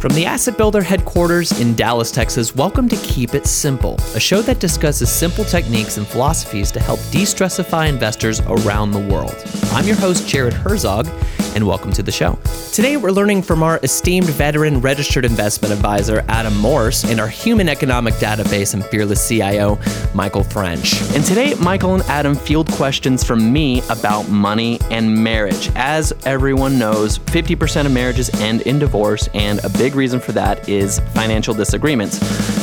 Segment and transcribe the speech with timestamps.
[0.00, 4.40] From the Asset Builder headquarters in Dallas, Texas, welcome to Keep It Simple, a show
[4.42, 9.34] that discusses simple techniques and philosophies to help de stressify investors around the world.
[9.72, 11.08] I'm your host, Jared Herzog,
[11.56, 12.38] and welcome to the show.
[12.72, 17.68] Today, we're learning from our esteemed veteran registered investment advisor, Adam Morse, and our human
[17.68, 19.80] economic database and fearless CIO,
[20.14, 21.00] Michael French.
[21.14, 25.70] And today, Michael and Adam field questions from me about money and marriage.
[25.74, 30.68] As everyone knows, 50% of marriages end in divorce, and a big reason for that
[30.68, 32.18] is financial disagreements.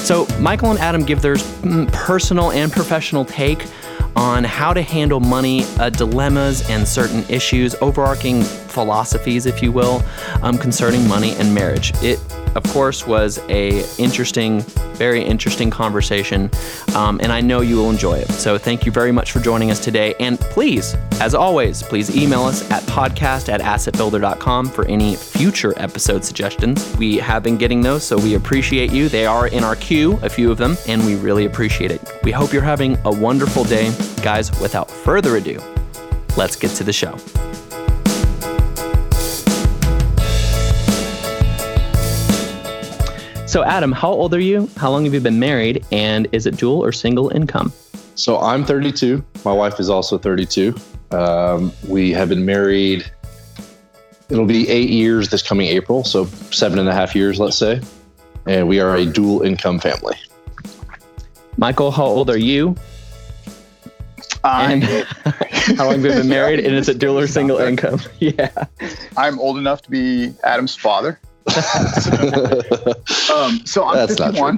[0.05, 3.65] So, Michael and Adam give their mm, personal and professional take
[4.15, 10.03] on how to handle money uh, dilemmas and certain issues, overarching philosophies, if you will,
[10.41, 11.91] um, concerning money and marriage.
[12.03, 12.20] It,
[12.55, 14.61] of course, was a interesting,
[14.95, 16.49] very interesting conversation,
[16.95, 18.29] um, and I know you will enjoy it.
[18.31, 20.15] So thank you very much for joining us today.
[20.19, 26.23] And please, as always, please email us at podcast at assetbuilder.com for any future episode
[26.23, 26.95] suggestions.
[26.97, 29.09] We have been getting those, so we appreciate you.
[29.09, 32.01] They are in our queue, a few of them, and we really appreciate it.
[32.23, 33.93] We hope you're having a wonderful day.
[34.21, 35.59] Guys, without further ado,
[36.37, 37.17] let's get to the show.
[43.55, 44.70] So, Adam, how old are you?
[44.75, 45.85] How long have you been married?
[45.89, 47.71] And is it dual or single income?
[48.15, 49.23] So, I'm 32.
[49.45, 50.75] My wife is also 32.
[51.12, 53.09] Um, we have been married,
[54.27, 56.03] it'll be eight years this coming April.
[56.03, 57.79] So, seven and a half years, let's say.
[58.45, 60.17] And we are a dual income family.
[61.55, 62.75] Michael, how old are you?
[64.44, 64.84] and
[65.78, 66.59] how long have you been married?
[66.59, 68.01] And is it dual or single income?
[68.19, 68.66] Yeah.
[69.16, 71.22] I'm old enough to be Adam's father.
[73.35, 74.57] um, so I'm That's 51.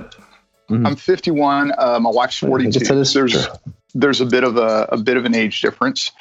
[0.69, 0.85] Mm-hmm.
[0.85, 1.73] I'm 51.
[1.77, 3.03] Uh, my wife's 42.
[3.03, 3.47] There's
[3.93, 6.11] there's a bit of a, a bit of an age difference.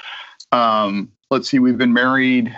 [0.53, 1.59] Um, let's see.
[1.59, 2.55] We've been married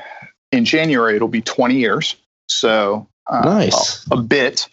[0.52, 1.16] in January.
[1.16, 2.16] It'll be 20 years.
[2.48, 4.06] So uh, nice.
[4.10, 4.68] A, a bit.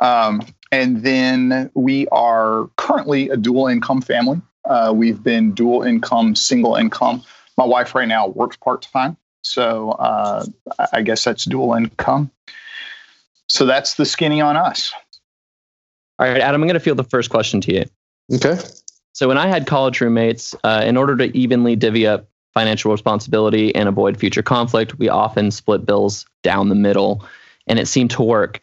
[0.00, 0.42] Um,
[0.72, 4.40] and then we are currently a dual income family.
[4.64, 7.22] Uh, we've been dual income, single income.
[7.56, 9.16] My wife right now works part time.
[9.46, 10.44] So uh,
[10.92, 12.30] I guess that's dual income.
[13.48, 14.92] So that's the skinny on us.
[16.18, 17.84] All right, Adam, I'm going to field the first question to you.
[18.34, 18.58] Okay.
[19.12, 23.74] So when I had college roommates, uh, in order to evenly divvy up financial responsibility
[23.74, 27.24] and avoid future conflict, we often split bills down the middle,
[27.66, 28.62] and it seemed to work.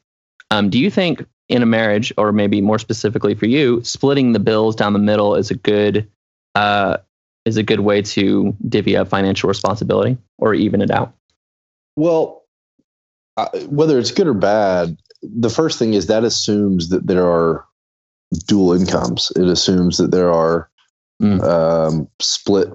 [0.52, 4.40] Um, do you think in a marriage, or maybe more specifically for you, splitting the
[4.40, 6.10] bills down the middle is a good
[6.56, 6.98] uh,
[7.46, 11.14] is a good way to divvy up financial responsibility or even it out?
[11.96, 12.44] Well,
[13.38, 17.66] uh, whether it's good or bad, the first thing is that assumes that there are
[18.48, 19.32] dual incomes.
[19.36, 20.70] It assumes that there are
[21.22, 21.42] mm.
[21.44, 22.70] um, split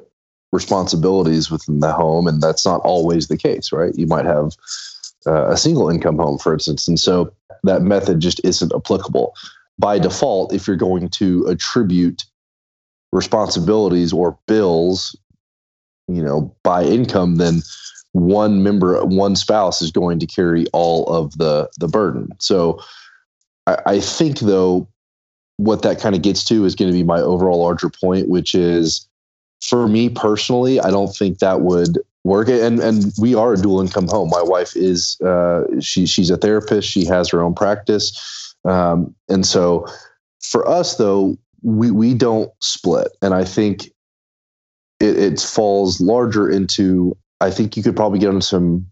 [0.52, 3.94] responsibilities within the home, and that's not always the case, right?
[3.96, 4.52] You might have
[5.26, 7.32] uh, a single income home, for instance, and so
[7.64, 9.34] that method just isn't applicable.
[9.78, 12.24] By default, if you're going to attribute
[13.12, 15.16] responsibilities or bills,
[16.08, 17.62] you know, by income, then
[18.12, 22.28] one member, one spouse is going to carry all of the the burden.
[22.38, 22.80] So
[23.66, 24.88] I, I think though,
[25.56, 28.54] what that kind of gets to is going to be my overall larger point, which
[28.54, 29.06] is
[29.62, 32.48] for me personally, I don't think that would work.
[32.48, 34.30] And and we are a dual income home.
[34.30, 36.88] My wife is uh, she she's a therapist.
[36.88, 39.86] She has her own practice, um, and so
[40.40, 43.86] for us though, we we don't split, and I think
[45.00, 47.16] it, it falls larger into.
[47.40, 48.86] I think you could probably get on some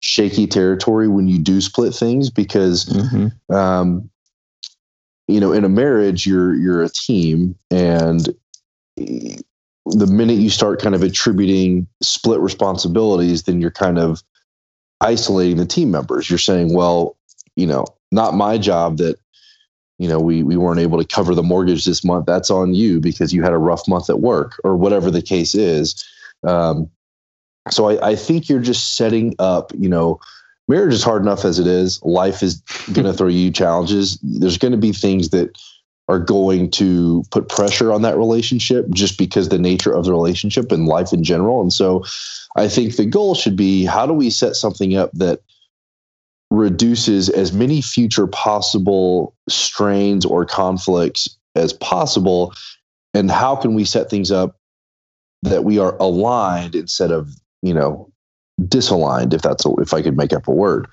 [0.00, 3.54] shaky territory when you do split things because, mm-hmm.
[3.54, 4.08] um,
[5.28, 8.28] you know, in a marriage, you're you're a team, and
[8.96, 14.22] the minute you start kind of attributing split responsibilities, then you're kind of
[15.00, 16.28] isolating the team members.
[16.28, 17.16] You're saying, well,
[17.54, 19.18] you know, not my job that
[19.98, 23.00] you know we we weren't able to cover the mortgage this month that's on you
[23.00, 26.04] because you had a rough month at work or whatever the case is.
[26.46, 26.90] Um,
[27.70, 30.20] so I, I think you're just setting up you know
[30.68, 32.02] marriage is hard enough as it is.
[32.02, 32.60] Life is
[32.92, 34.18] going to throw you challenges.
[34.22, 35.56] There's going to be things that
[36.08, 40.70] are going to put pressure on that relationship just because the nature of the relationship
[40.70, 41.60] and life in general.
[41.60, 42.04] And so
[42.56, 45.40] i think the goal should be how do we set something up that
[46.50, 52.54] reduces as many future possible strains or conflicts as possible?
[53.14, 54.56] And how can we set things up
[55.42, 57.30] that we are aligned instead of
[57.62, 58.10] you know
[58.62, 60.88] disaligned if that's a, if i could make up a word?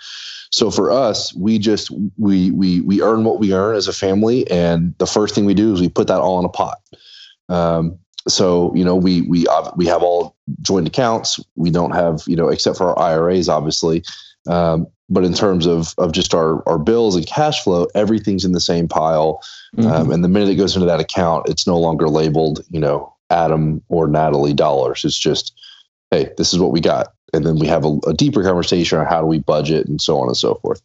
[0.52, 4.50] So for us we just we we we earn what we earn as a family
[4.50, 6.80] and the first thing we do is we put that all in a pot.
[7.50, 9.46] Um, so you know we we
[9.76, 11.40] we have all joint accounts.
[11.56, 14.04] We don't have you know except for our iras obviously
[14.48, 18.54] Um, but in terms of of just our our bills and cash flow, everything's in
[18.54, 19.42] the same pile.
[19.76, 19.92] Mm-hmm.
[19.92, 23.14] Um, and the minute it goes into that account, it's no longer labeled, you know,
[23.30, 25.04] Adam or Natalie dollars.
[25.06, 25.54] It's just,
[26.12, 29.06] hey, this is what we got, and then we have a, a deeper conversation on
[29.06, 30.82] how do we budget and so on and so forth.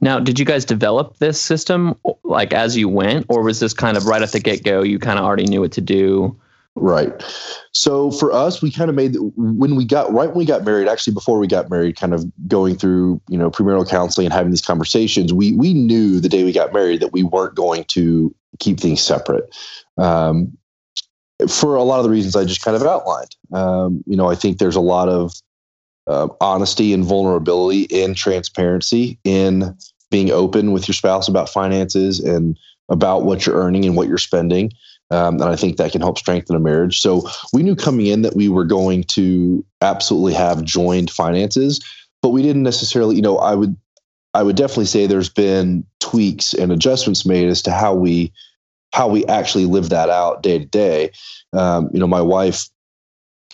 [0.00, 3.96] Now, did you guys develop this system like as you went, or was this kind
[3.96, 4.82] of right at the get go?
[4.82, 6.38] You kind of already knew what to do.
[6.80, 7.12] Right.
[7.72, 10.88] So for us, we kind of made when we got right when we got married.
[10.88, 14.50] Actually, before we got married, kind of going through you know premarital counseling and having
[14.50, 18.34] these conversations, we we knew the day we got married that we weren't going to
[18.58, 19.54] keep things separate.
[19.96, 20.56] Um,
[21.48, 23.36] for a lot of the reasons I just kind of outlined.
[23.52, 25.32] Um, you know, I think there's a lot of
[26.06, 29.76] uh, honesty and vulnerability in transparency in
[30.10, 32.58] being open with your spouse about finances and
[32.88, 34.72] about what you're earning and what you're spending.
[35.10, 37.00] Um, and I think that can help strengthen a marriage.
[37.00, 41.80] So we knew coming in that we were going to absolutely have joined finances,
[42.20, 43.74] but we didn't necessarily, you know, I would,
[44.34, 48.32] I would definitely say there's been tweaks and adjustments made as to how we,
[48.92, 51.10] how we actually live that out day to day.
[51.54, 52.68] Um, you know, my wife,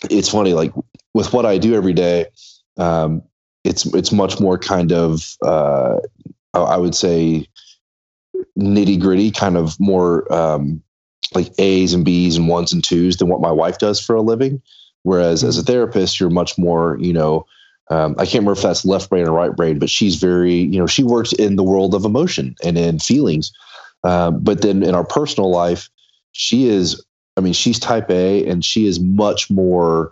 [0.09, 0.73] it's funny, like
[1.13, 2.25] with what I do every day,
[2.77, 3.23] um,
[3.63, 5.99] it's, it's much more kind of, uh,
[6.53, 7.47] I would say
[8.59, 10.81] nitty gritty, kind of more, um,
[11.33, 14.21] like A's and B's and ones and twos than what my wife does for a
[14.21, 14.61] living.
[15.03, 15.71] Whereas as a mm-hmm.
[15.71, 17.45] therapist, you're much more, you know,
[17.89, 20.79] um, I can't remember if that's left brain or right brain, but she's very, you
[20.79, 23.51] know, she works in the world of emotion and in feelings.
[24.03, 25.89] Uh, but then in our personal life,
[26.31, 27.03] she is,
[27.37, 30.11] I mean, she's type A and she is much more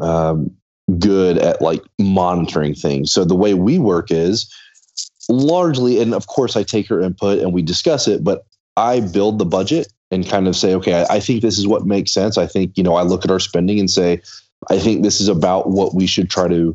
[0.00, 0.50] um,
[0.98, 3.12] good at like monitoring things.
[3.12, 4.52] So the way we work is
[5.28, 8.44] largely, and of course, I take her input and we discuss it, but
[8.76, 11.86] I build the budget and kind of say, okay, I, I, think this is what
[11.86, 12.36] makes sense.
[12.36, 14.20] I think, you know, I look at our spending and say,
[14.70, 16.74] I think this is about what we should try to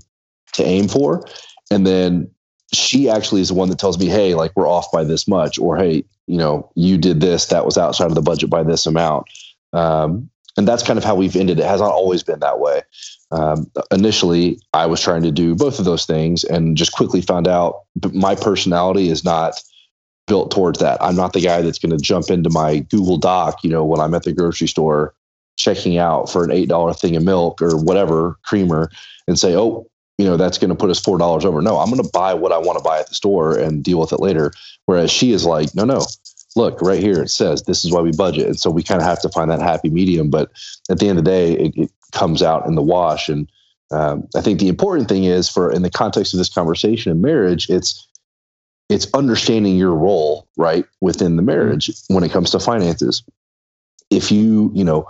[0.53, 1.23] to aim for.
[1.69, 2.29] And then
[2.73, 5.59] she actually is the one that tells me, hey, like we're off by this much,
[5.59, 8.85] or hey, you know, you did this, that was outside of the budget by this
[8.85, 9.27] amount.
[9.71, 11.59] Um, and that's kind of how we've ended.
[11.59, 12.81] It has not always been that way.
[13.29, 17.47] Um, initially, I was trying to do both of those things and just quickly found
[17.47, 17.81] out
[18.11, 19.61] my personality is not
[20.27, 21.01] built towards that.
[21.01, 23.99] I'm not the guy that's going to jump into my Google Doc, you know, when
[23.99, 25.13] I'm at the grocery store
[25.55, 28.91] checking out for an $8 thing of milk or whatever creamer
[29.27, 29.87] and say, oh,
[30.17, 31.61] you know, that's going to put us $4 over.
[31.61, 33.99] No, I'm going to buy what I want to buy at the store and deal
[33.99, 34.51] with it later.
[34.85, 36.05] Whereas she is like, no, no,
[36.55, 37.21] look right here.
[37.21, 38.47] It says this is why we budget.
[38.47, 40.29] And so we kind of have to find that happy medium.
[40.29, 40.51] But
[40.89, 43.29] at the end of the day, it, it comes out in the wash.
[43.29, 43.49] And
[43.91, 47.21] um, I think the important thing is for in the context of this conversation in
[47.21, 48.07] marriage, it's
[48.89, 53.23] it's understanding your role right within the marriage when it comes to finances.
[54.09, 55.07] If you you know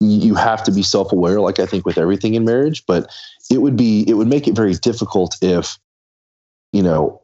[0.00, 3.10] you have to be self-aware like i think with everything in marriage but
[3.50, 5.78] it would be it would make it very difficult if
[6.72, 7.22] you know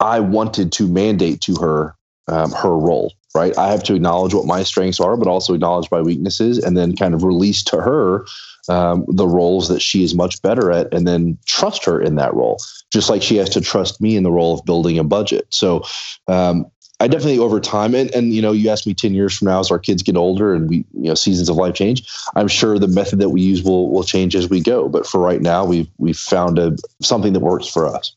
[0.00, 1.94] i wanted to mandate to her
[2.28, 3.56] um, her role right?
[3.56, 6.96] I have to acknowledge what my strengths are but also acknowledge my weaknesses and then
[6.96, 8.24] kind of release to her
[8.68, 12.34] um, the roles that she is much better at and then trust her in that
[12.34, 12.58] role
[12.90, 15.82] just like she has to trust me in the role of building a budget so
[16.28, 16.70] um,
[17.00, 19.60] i definitely over time and, and you know you ask me 10 years from now
[19.60, 22.78] as our kids get older and we you know seasons of life change i'm sure
[22.78, 25.64] the method that we use will will change as we go but for right now
[25.64, 28.14] we've we've found a something that works for us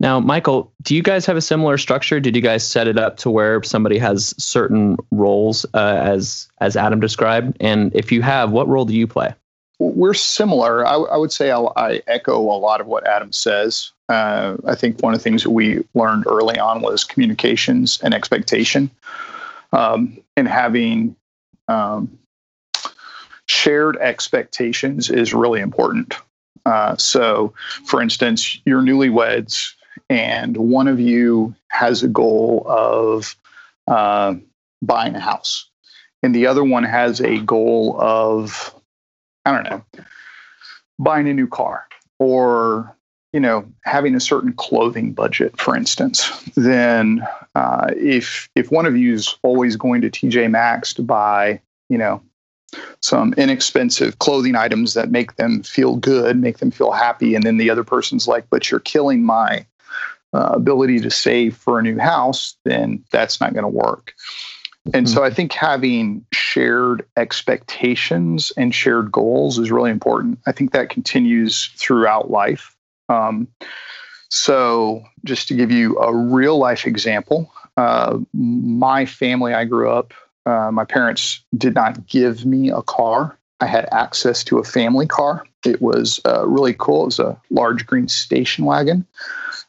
[0.00, 2.20] now, Michael, do you guys have a similar structure?
[2.20, 6.74] Did you guys set it up to where somebody has certain roles uh, as as
[6.74, 7.54] Adam described?
[7.60, 9.34] And if you have, what role do you play?
[9.80, 10.86] We're similar.
[10.86, 13.92] I, I would say I'll, i echo a lot of what Adam says.
[14.10, 18.12] Uh, I think one of the things that we learned early on was communications and
[18.12, 18.90] expectation,
[19.72, 21.16] um, and having
[21.68, 22.18] um,
[23.46, 26.14] shared expectations is really important.
[26.66, 27.54] Uh, so,
[27.86, 29.72] for instance, your newlyweds
[30.10, 33.34] and one of you has a goal of
[33.86, 34.34] uh,
[34.82, 35.70] buying a house,
[36.22, 38.74] and the other one has a goal of,
[39.50, 40.04] I don't know,
[40.98, 41.86] buying a new car
[42.18, 42.94] or
[43.32, 48.96] you know having a certain clothing budget for instance then uh, if if one of
[48.96, 52.20] you is always going to tj maxx to buy you know
[53.00, 57.56] some inexpensive clothing items that make them feel good make them feel happy and then
[57.56, 59.64] the other person's like but you're killing my
[60.32, 64.14] uh, ability to save for a new house, then that's not going to work.
[64.86, 65.14] And mm-hmm.
[65.14, 70.38] so I think having shared expectations and shared goals is really important.
[70.46, 72.74] I think that continues throughout life.
[73.08, 73.48] Um,
[74.30, 80.14] so, just to give you a real life example, uh, my family, I grew up,
[80.46, 83.36] uh, my parents did not give me a car.
[83.60, 85.44] I had access to a family car.
[85.66, 87.02] It was uh, really cool.
[87.02, 89.06] It was a large green station wagon.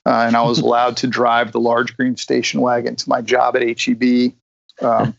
[0.06, 3.56] Uh, and I was allowed to drive the large green station wagon to my job
[3.56, 4.34] at HEB.
[4.82, 5.16] Um,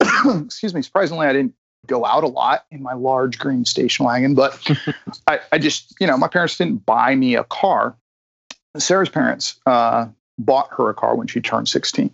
[0.44, 0.82] excuse me.
[0.82, 1.54] Surprisingly, I didn't
[1.86, 4.60] go out a lot in my large green station wagon, but
[5.26, 7.96] I, I, just, you know, my parents didn't buy me a car.
[8.76, 10.06] Sarah's parents uh,
[10.38, 12.10] bought her a car when she turned 16.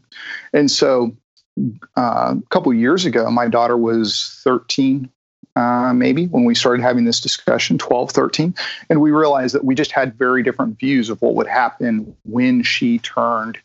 [0.53, 1.17] And so
[1.97, 5.11] uh, a couple years ago, my daughter was 13,
[5.57, 8.55] uh, maybe, when we started having this discussion, 12, 13.
[8.89, 12.63] And we realized that we just had very different views of what would happen when
[12.63, 13.59] she turned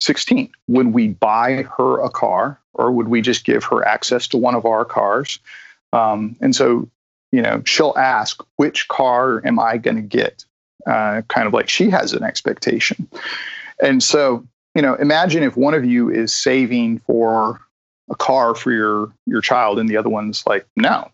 [0.00, 0.50] 16.
[0.68, 4.54] Would we buy her a car or would we just give her access to one
[4.54, 5.38] of our cars?
[5.92, 6.88] Um, and so,
[7.32, 10.44] you know, she'll ask, which car am I going to get?
[10.86, 13.08] Uh, kind of like she has an expectation.
[13.82, 17.60] And so, you know, imagine if one of you is saving for
[18.10, 21.10] a car for your your child, and the other one's like, no,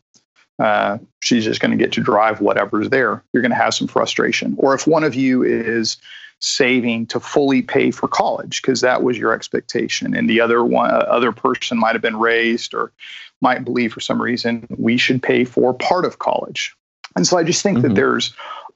[0.59, 3.23] uh, she's just going to get to drive whatever's there.
[3.33, 4.57] You're going to have some frustration.
[4.59, 5.99] Or if one of you is
[6.41, 10.91] saving to fully pay for college because that was your expectation, and the other one,
[10.91, 12.93] uh, other person might have been raised or
[13.41, 16.75] might believe for some reason we should pay for part of college.
[17.17, 17.89] And so I just think mm-hmm.
[17.89, 18.33] that there's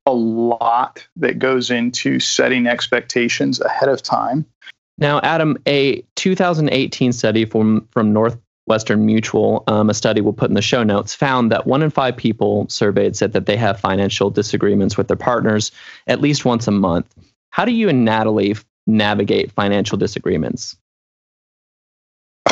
[0.06, 4.44] a lot that goes into setting expectations ahead of time.
[4.98, 10.54] Now, Adam, a 2018 study from, from Northwestern Mutual, um, a study we'll put in
[10.54, 14.30] the show notes, found that one in five people surveyed said that they have financial
[14.30, 15.72] disagreements with their partners
[16.06, 17.12] at least once a month.
[17.54, 18.56] How do you and Natalie
[18.88, 20.76] navigate financial disagreements?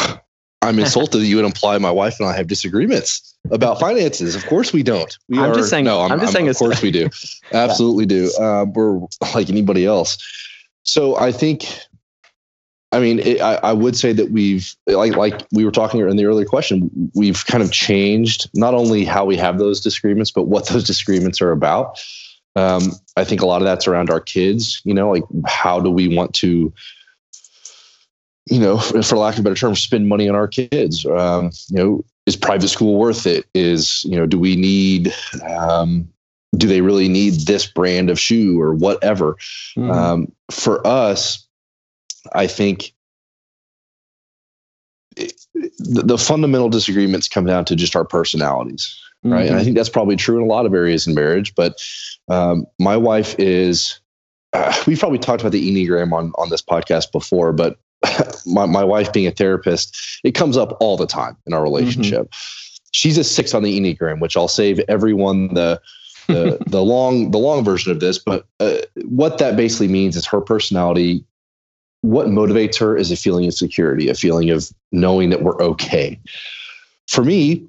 [0.62, 4.36] I'm insulted that you would imply my wife and I have disagreements about finances.
[4.36, 5.18] Of course we don't.
[5.28, 5.86] We I'm are, just saying.
[5.86, 6.48] No, I'm, I'm just I'm, saying.
[6.50, 7.10] Of course we do.
[7.52, 8.30] Absolutely do.
[8.38, 9.00] Uh, we're
[9.34, 10.18] like anybody else.
[10.84, 11.66] So I think,
[12.92, 16.16] I mean, it, I, I would say that we've like like we were talking in
[16.16, 17.10] the earlier question.
[17.16, 21.42] We've kind of changed not only how we have those disagreements, but what those disagreements
[21.42, 21.98] are about.
[22.54, 22.82] Um,
[23.16, 24.80] I think a lot of that's around our kids.
[24.84, 26.72] You know, like how do we want to
[28.50, 31.04] you know, for lack of a better term, spend money on our kids.
[31.06, 33.46] Um, you know, is private school worth it?
[33.54, 35.12] Is you know, do we need?
[35.48, 36.08] Um,
[36.56, 39.34] do they really need this brand of shoe or whatever?
[39.76, 39.90] Mm-hmm.
[39.90, 41.46] Um, for us,
[42.34, 42.92] I think
[45.16, 49.30] it, the, the, fundamental disagreements come down to just our personalities, right?
[49.30, 49.34] Mm-hmm.
[49.34, 49.64] And I mm-hmm.
[49.64, 51.54] think that's probably true in a lot of areas in marriage.
[51.54, 51.82] But
[52.28, 53.98] um, my wife is.
[54.54, 57.78] Uh, we've probably talked about the enneagram on on this podcast before, but
[58.46, 62.22] my, my wife being a therapist, it comes up all the time in our relationship.
[62.22, 62.86] Mm-hmm.
[62.92, 65.80] She's a six on the Enneagram, which I'll save everyone the
[66.26, 68.18] the the long the long version of this.
[68.18, 71.24] But uh, what that basically means is her personality.
[72.02, 76.20] What motivates her is a feeling of security, a feeling of knowing that we're okay.
[77.06, 77.64] For me,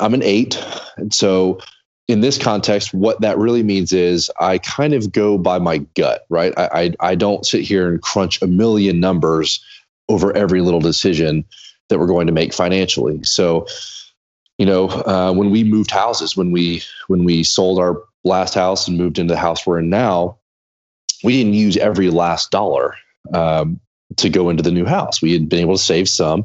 [0.00, 0.62] I'm an eight,
[0.96, 1.60] and so
[2.08, 6.26] in this context, what that really means is I kind of go by my gut,
[6.28, 6.52] right?
[6.56, 6.68] I,
[7.00, 9.64] I, I don't sit here and crunch a million numbers
[10.08, 11.44] over every little decision
[11.88, 13.22] that we're going to make financially.
[13.24, 13.66] So,
[14.58, 18.86] you know, uh, when we moved houses, when we when we sold our last house
[18.86, 20.38] and moved into the house we're in now,
[21.22, 22.94] we didn't use every last dollar
[23.32, 23.80] um,
[24.16, 25.22] to go into the new house.
[25.22, 26.44] We had been able to save some.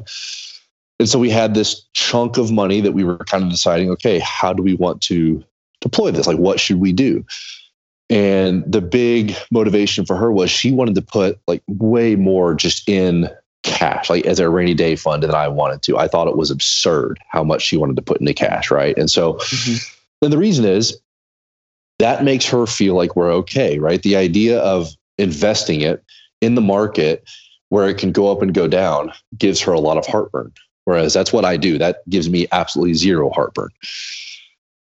[1.00, 4.18] And so we had this chunk of money that we were kind of deciding, okay,
[4.18, 5.42] how do we want to
[5.80, 6.26] deploy this?
[6.26, 7.24] Like, what should we do?
[8.10, 12.86] And the big motivation for her was she wanted to put like way more just
[12.86, 13.30] in
[13.62, 15.96] cash, like as a rainy day fund than I wanted to.
[15.96, 18.96] I thought it was absurd how much she wanted to put into cash, right?
[18.98, 20.24] And so, mm-hmm.
[20.26, 21.00] and the reason is
[21.98, 24.02] that makes her feel like we're okay, right?
[24.02, 26.04] The idea of investing it
[26.42, 27.26] in the market
[27.70, 30.52] where it can go up and go down gives her a lot of heartburn.
[30.84, 31.78] Whereas that's what I do.
[31.78, 33.70] That gives me absolutely zero heartburn.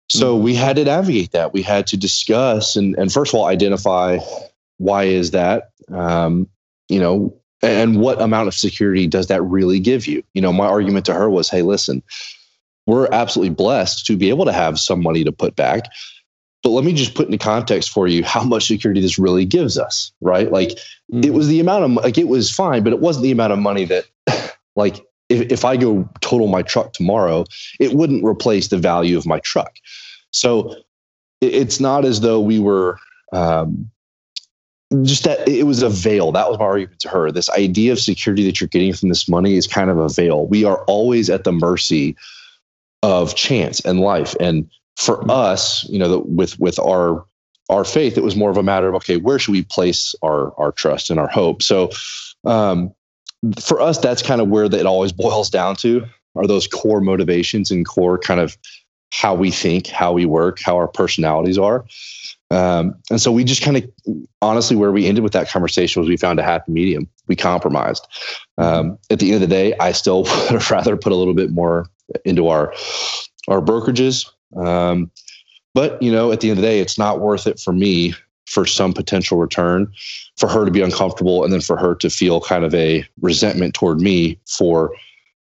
[0.10, 1.54] So we had to navigate that.
[1.54, 4.20] We had to discuss and, and first of all, identify
[4.78, 5.72] why is that?
[5.92, 6.48] Um,
[6.90, 10.24] you know, and what amount of security does that really give you?
[10.34, 12.04] You know, my argument to her was, hey, listen,
[12.86, 15.86] we're absolutely blessed to be able to have some money to put back.
[16.62, 19.78] But let me just put into context for you how much security this really gives
[19.78, 20.52] us, right?
[20.52, 21.24] Like mm-hmm.
[21.24, 23.60] it was the amount of like it was fine, but it wasn't the amount of
[23.60, 24.06] money that
[24.76, 27.46] like if, if I go total my truck tomorrow,
[27.80, 29.74] it wouldn't replace the value of my truck.
[30.32, 30.76] So
[31.42, 32.98] it's not as though we were
[33.32, 33.90] um,
[35.04, 36.32] just that it was a veil.
[36.32, 37.32] That was my argument to her.
[37.32, 40.46] This idea of security that you're getting from this money is kind of a veil.
[40.46, 42.16] We are always at the mercy
[43.02, 44.36] of chance and life.
[44.40, 47.26] And for us, you know, the, with with our
[47.70, 50.54] our faith, it was more of a matter of okay, where should we place our
[50.60, 51.64] our trust and our hope?
[51.64, 51.90] So
[52.46, 52.94] um,
[53.60, 57.72] for us, that's kind of where it always boils down to are those core motivations
[57.72, 58.58] and core kind of
[59.12, 61.86] how we think, how we work, how our personalities are.
[62.50, 63.84] Um, and so we just kind of
[64.42, 67.08] honestly, where we ended with that conversation was we found a happy medium.
[67.28, 68.08] We compromised.
[68.58, 71.52] Um, at the end of the day, I still would rather put a little bit
[71.52, 71.88] more
[72.26, 72.74] into our
[73.48, 74.30] our brokerages.
[74.56, 75.12] Um,
[75.74, 78.14] but you know, at the end of the day, it's not worth it for me
[78.46, 79.92] for some potential return,
[80.38, 83.74] for her to be uncomfortable, and then for her to feel kind of a resentment
[83.74, 84.94] toward me for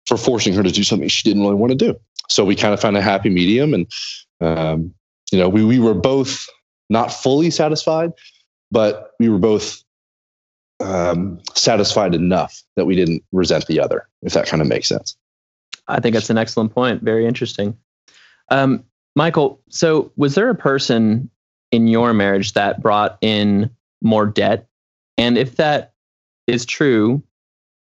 [0.07, 1.99] for forcing her to do something she didn't really want to do.
[2.29, 3.87] So we kind of found a happy medium, and
[4.41, 4.95] um,
[5.31, 6.47] you know, we we were both
[6.91, 8.13] not fully satisfied,
[8.71, 9.83] but we were both
[10.81, 15.17] um, satisfied enough that we didn't resent the other, if that kind of makes sense.
[15.89, 17.03] I think that's an excellent point.
[17.03, 17.77] Very interesting.
[18.51, 18.85] Um,
[19.17, 21.31] Michael, so was there a person
[21.71, 23.71] in your marriage that brought in
[24.03, 24.67] more debt?
[25.17, 25.93] And if that
[26.47, 27.23] is true,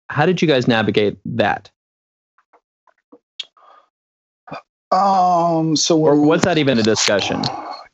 [0.09, 1.69] how did you guys navigate that?
[4.91, 7.41] Um, so or was that even a discussion?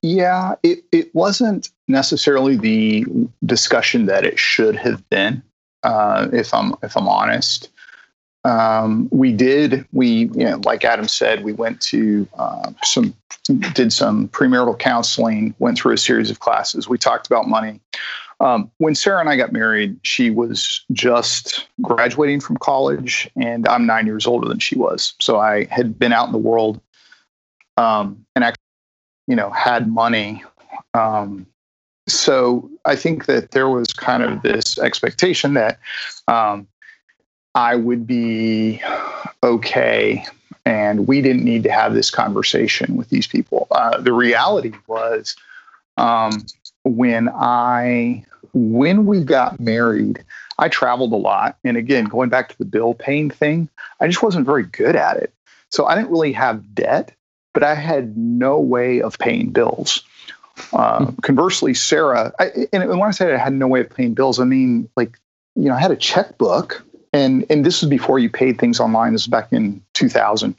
[0.04, 3.06] Yeah, it, it wasn't necessarily the
[3.46, 5.42] discussion that it should have been.
[5.82, 7.70] Uh, if I'm if I'm honest,
[8.46, 13.14] um, we did we you know like Adam said we went to uh, some
[13.74, 16.88] did some premarital counseling, went through a series of classes.
[16.88, 17.80] We talked about money.
[18.40, 23.86] Um, when Sarah and I got married, she was just graduating from college, and I'm
[23.86, 25.14] nine years older than she was.
[25.20, 26.82] So I had been out in the world
[27.78, 28.64] um, and actually
[29.28, 30.44] you know, had money.
[30.94, 31.48] Um,
[32.08, 35.80] so I think that there was kind of this expectation that
[36.28, 36.68] um,
[37.56, 38.82] I would be
[39.44, 40.26] okay
[40.66, 43.68] and we didn't need to have this conversation with these people.
[43.72, 45.36] Uh, the reality was
[45.98, 46.46] um,
[46.84, 50.24] when I when we got married,
[50.60, 53.68] I traveled a lot, and again, going back to the bill paying thing,
[54.00, 55.34] I just wasn't very good at it.
[55.70, 57.14] So I didn't really have debt,
[57.54, 60.04] but I had no way of paying bills.
[60.72, 61.16] Uh, hmm.
[61.22, 64.46] conversely, Sarah, I, and when I say I had no way of paying bills, I
[64.46, 65.20] mean like
[65.56, 69.14] you know I had a checkbook, and and this was before you paid things online.
[69.14, 70.56] This was back in 2000.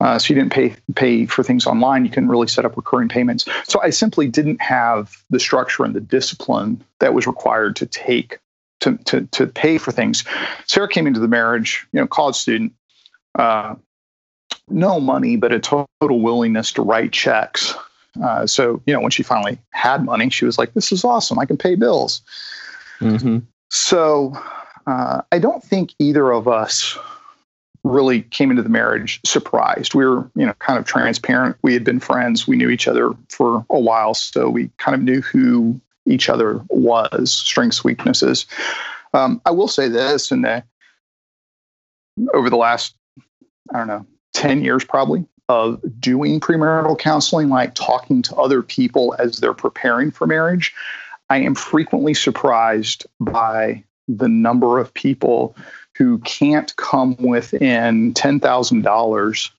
[0.00, 2.04] Uh, so you didn't pay pay for things online.
[2.04, 3.44] You couldn't really set up recurring payments.
[3.64, 8.38] So I simply didn't have the structure and the discipline that was required to take
[8.80, 10.24] to to to pay for things.
[10.66, 12.72] Sarah came into the marriage, you know, college student,
[13.38, 13.76] uh,
[14.68, 15.86] no money, but a total
[16.20, 17.74] willingness to write checks.
[18.22, 21.38] Uh, so, you know, when she finally had money, she was like, this is awesome.
[21.38, 22.22] I can pay bills.
[23.00, 23.38] Mm-hmm.
[23.70, 24.40] So,
[24.86, 26.98] uh, I don't think either of us
[27.84, 29.94] really came into the marriage surprised.
[29.94, 31.56] We were, you know, kind of transparent.
[31.62, 32.48] We had been friends.
[32.48, 34.14] We knew each other for a while.
[34.14, 38.46] So we kind of knew who each other was, strengths, weaknesses.
[39.12, 40.66] Um, I will say this, and that
[42.32, 42.94] over the last,
[43.72, 49.14] I don't know, 10 years probably of doing premarital counseling, like talking to other people
[49.18, 50.74] as they're preparing for marriage,
[51.28, 55.56] I am frequently surprised by the number of people
[55.96, 59.50] who can't come within $10,000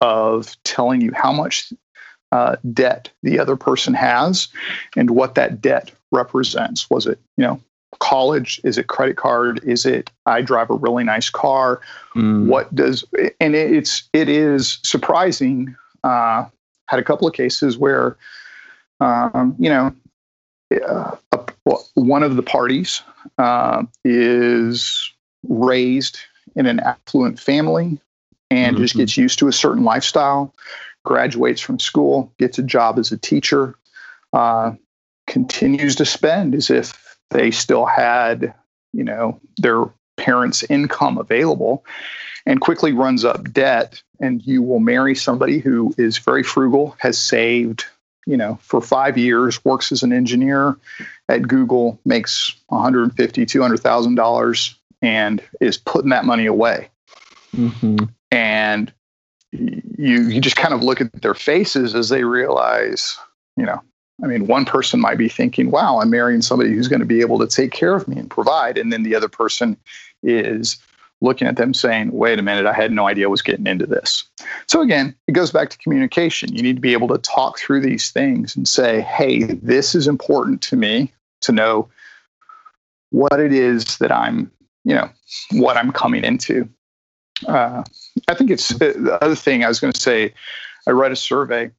[0.00, 1.72] of telling you how much
[2.32, 4.48] uh, debt the other person has
[4.96, 6.88] and what that debt represents.
[6.90, 7.60] Was it, you know,
[8.00, 8.60] college?
[8.64, 9.60] Is it credit card?
[9.64, 11.80] Is it I drive a really nice car?
[12.14, 12.46] Mm.
[12.46, 13.04] What does
[13.40, 15.74] and it's it is surprising.
[16.04, 16.46] Uh,
[16.88, 18.16] had a couple of cases where
[19.00, 19.94] um, you know
[20.70, 21.18] a,
[21.94, 23.02] one of the parties
[23.38, 25.12] uh, is
[25.48, 26.18] raised
[26.56, 28.00] in an affluent family
[28.50, 28.84] and mm-hmm.
[28.84, 30.54] just gets used to a certain lifestyle,
[31.04, 33.76] graduates from school, gets a job as a teacher,
[34.32, 34.72] uh,
[35.26, 38.54] continues to spend as if they still had,
[38.92, 39.84] you know, their
[40.16, 41.84] parents' income available
[42.46, 44.02] and quickly runs up debt.
[44.20, 47.84] And you will marry somebody who is very frugal, has saved,
[48.28, 50.76] you know, for five years, works as an engineer
[51.30, 56.90] at Google, makes 150, 200,000 dollars, and is putting that money away.
[57.56, 58.04] Mm-hmm.
[58.30, 58.92] And
[59.52, 63.18] you you just kind of look at their faces as they realize,
[63.56, 63.80] you know,
[64.22, 67.22] I mean, one person might be thinking, wow, I'm marrying somebody who's going to be
[67.22, 68.76] able to take care of me and provide.
[68.76, 69.78] And then the other person
[70.22, 70.76] is
[71.20, 73.86] looking at them saying, wait a minute, I had no idea I was getting into
[73.86, 74.24] this.
[74.66, 76.54] So again, it goes back to communication.
[76.54, 80.06] You need to be able to talk through these things and say, hey, this is
[80.06, 81.88] important to me to know
[83.10, 84.50] what it is that I'm,
[84.84, 85.10] you know,
[85.52, 86.68] what I'm coming into.
[87.46, 87.82] Uh,
[88.28, 90.34] I think it's uh, the other thing I was going to say.
[90.86, 91.70] I read a survey.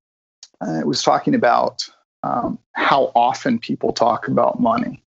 [0.65, 1.87] Uh, it was talking about
[2.23, 5.01] um, how often people talk about money.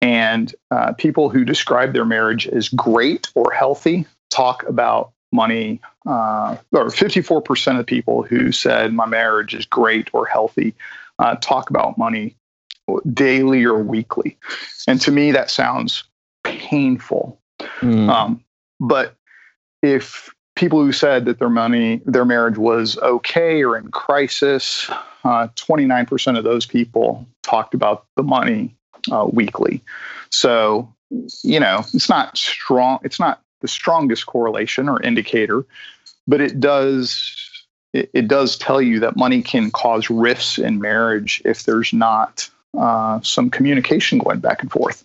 [0.00, 6.56] And uh, people who describe their marriage as great or healthy talk about money, uh,
[6.72, 10.74] or 54% of people who said my marriage is great or healthy
[11.18, 12.36] uh, talk about money
[13.12, 14.36] daily or weekly.
[14.86, 16.04] And to me, that sounds
[16.44, 17.38] painful.
[17.80, 18.08] Mm.
[18.08, 18.44] Um,
[18.80, 19.14] but
[19.82, 24.88] if people who said that their money, their marriage was okay or in crisis,
[25.24, 28.74] uh, 29% of those people talked about the money
[29.10, 29.82] uh, weekly.
[30.30, 30.92] So,
[31.42, 35.64] you know, it's not strong, it's not the strongest correlation or indicator,
[36.26, 37.48] but it does
[37.94, 43.20] it, does tell you that money can cause rifts in marriage if there's not uh,
[43.22, 45.04] some communication going back and forth.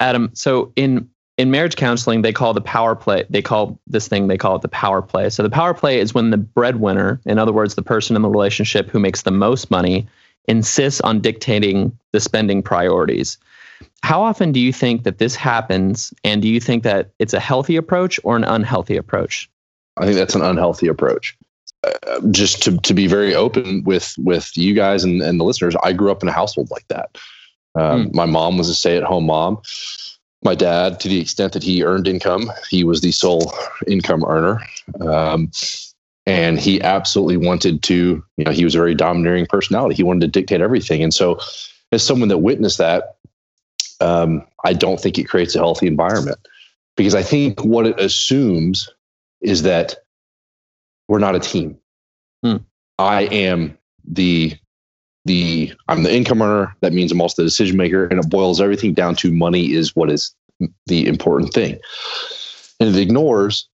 [0.00, 3.24] Adam, so in in marriage counseling, they call the power play.
[3.28, 4.26] They call this thing.
[4.26, 5.28] They call it the power play.
[5.28, 8.28] So the power play is when the breadwinner, in other words, the person in the
[8.28, 10.06] relationship who makes the most money,
[10.48, 13.38] insists on dictating the spending priorities.
[14.02, 16.12] How often do you think that this happens?
[16.24, 19.50] And do you think that it's a healthy approach or an unhealthy approach?
[19.96, 21.36] I think that's an unhealthy approach.
[21.84, 25.76] Uh, just to, to be very open with with you guys and, and the listeners,
[25.82, 27.16] I grew up in a household like that.
[27.74, 28.14] Um, mm.
[28.14, 29.60] My mom was a stay at home mom.
[30.42, 33.52] My dad, to the extent that he earned income, he was the sole
[33.86, 34.60] income earner.
[35.00, 35.50] Um,
[36.26, 39.94] and he absolutely wanted to, you know, he was a very domineering personality.
[39.94, 41.02] He wanted to dictate everything.
[41.02, 41.38] And so,
[41.92, 43.16] as someone that witnessed that,
[44.00, 46.38] um, I don't think it creates a healthy environment
[46.96, 48.88] because I think what it assumes
[49.40, 49.96] is that
[51.08, 51.78] we're not a team.
[52.42, 52.56] Hmm.
[52.98, 54.54] I am the
[55.24, 56.74] the I'm the income earner.
[56.80, 59.94] That means I'm also the decision maker, and it boils everything down to money is
[59.94, 60.34] what is
[60.86, 61.78] the important thing,
[62.80, 63.68] and it ignores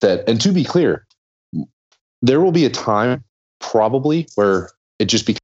[0.00, 0.28] that.
[0.28, 1.06] And to be clear,
[2.22, 3.24] there will be a time
[3.60, 5.40] probably where it just becomes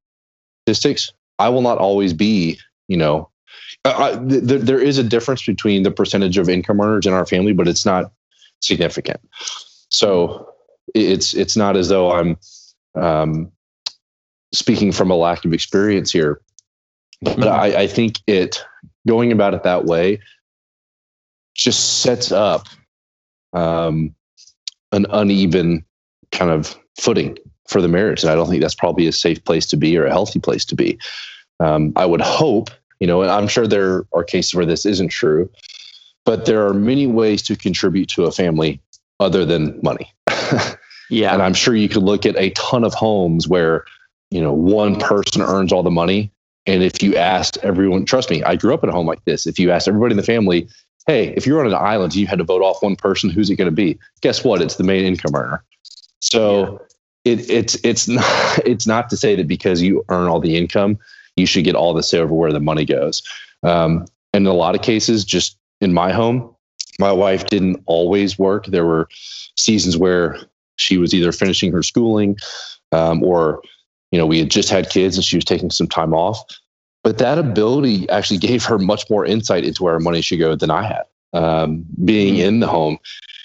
[0.63, 1.11] statistics.
[1.39, 3.29] I will not always be, you know,
[3.83, 7.53] I, th- there is a difference between the percentage of income earners in our family,
[7.53, 8.11] but it's not
[8.61, 9.19] significant.
[9.89, 10.49] So
[10.93, 12.37] it's it's not as though I'm
[12.95, 13.51] um,
[14.53, 16.41] speaking from a lack of experience here,
[17.21, 17.43] but mm-hmm.
[17.43, 18.63] I, I think it
[19.07, 20.19] going about it that way
[21.53, 22.67] just sets up
[23.53, 24.13] um,
[24.91, 25.85] an uneven
[26.37, 29.65] kind of footing for the marriage, and I don't think that's probably a safe place
[29.67, 30.99] to be or a healthy place to be.
[31.59, 32.69] Um, I would hope,
[32.99, 35.49] you know, and I'm sure there are cases where this isn't true,
[36.25, 38.81] but there are many ways to contribute to a family
[39.19, 40.11] other than money.
[41.09, 41.33] yeah.
[41.33, 43.85] And I'm sure you could look at a ton of homes where,
[44.31, 46.31] you know, one person earns all the money.
[46.65, 49.45] And if you asked everyone, trust me, I grew up in a home like this.
[49.45, 50.67] If you asked everybody in the family,
[51.07, 53.55] hey, if you're on an island, you had to vote off one person, who's it
[53.55, 53.99] going to be?
[54.21, 54.61] Guess what?
[54.61, 55.63] It's the main income earner.
[56.19, 56.79] So
[57.23, 57.33] yeah.
[57.33, 60.97] it, it's it's not it's not to say that because you earn all the income,
[61.35, 63.23] you should get all the say over where the money goes.
[63.63, 66.55] Um, and in a lot of cases, just in my home,
[66.99, 68.65] my wife didn't always work.
[68.67, 69.07] There were
[69.55, 70.37] seasons where
[70.77, 72.37] she was either finishing her schooling
[72.91, 73.61] um, or,
[74.11, 76.41] you know, we had just had kids and she was taking some time off.
[77.03, 80.55] But that ability actually gave her much more insight into where our money should go
[80.55, 81.03] than I had.
[81.33, 82.97] Um, being in the home,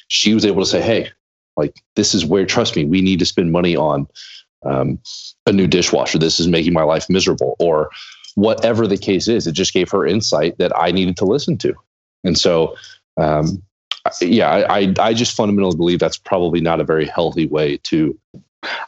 [0.08, 1.10] she was able to say, hey,
[1.56, 4.06] like, this is where, trust me, we need to spend money on
[4.64, 4.98] um,
[5.46, 6.18] a new dishwasher.
[6.18, 7.56] This is making my life miserable.
[7.58, 7.90] Or
[8.34, 11.74] whatever the case is, it just gave her insight that I needed to listen to.
[12.24, 12.76] And so
[13.16, 13.62] um,
[14.20, 18.18] yeah, I, I just fundamentally believe that's probably not a very healthy way to.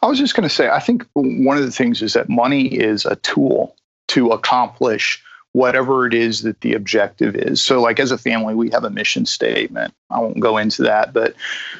[0.02, 2.66] I was just going to say, I think one of the things is that money
[2.66, 3.76] is a tool
[4.08, 5.22] to accomplish
[5.52, 7.62] whatever it is that the objective is.
[7.62, 9.94] So, like as a family, we have a mission statement.
[10.10, 11.34] I won't go into that, but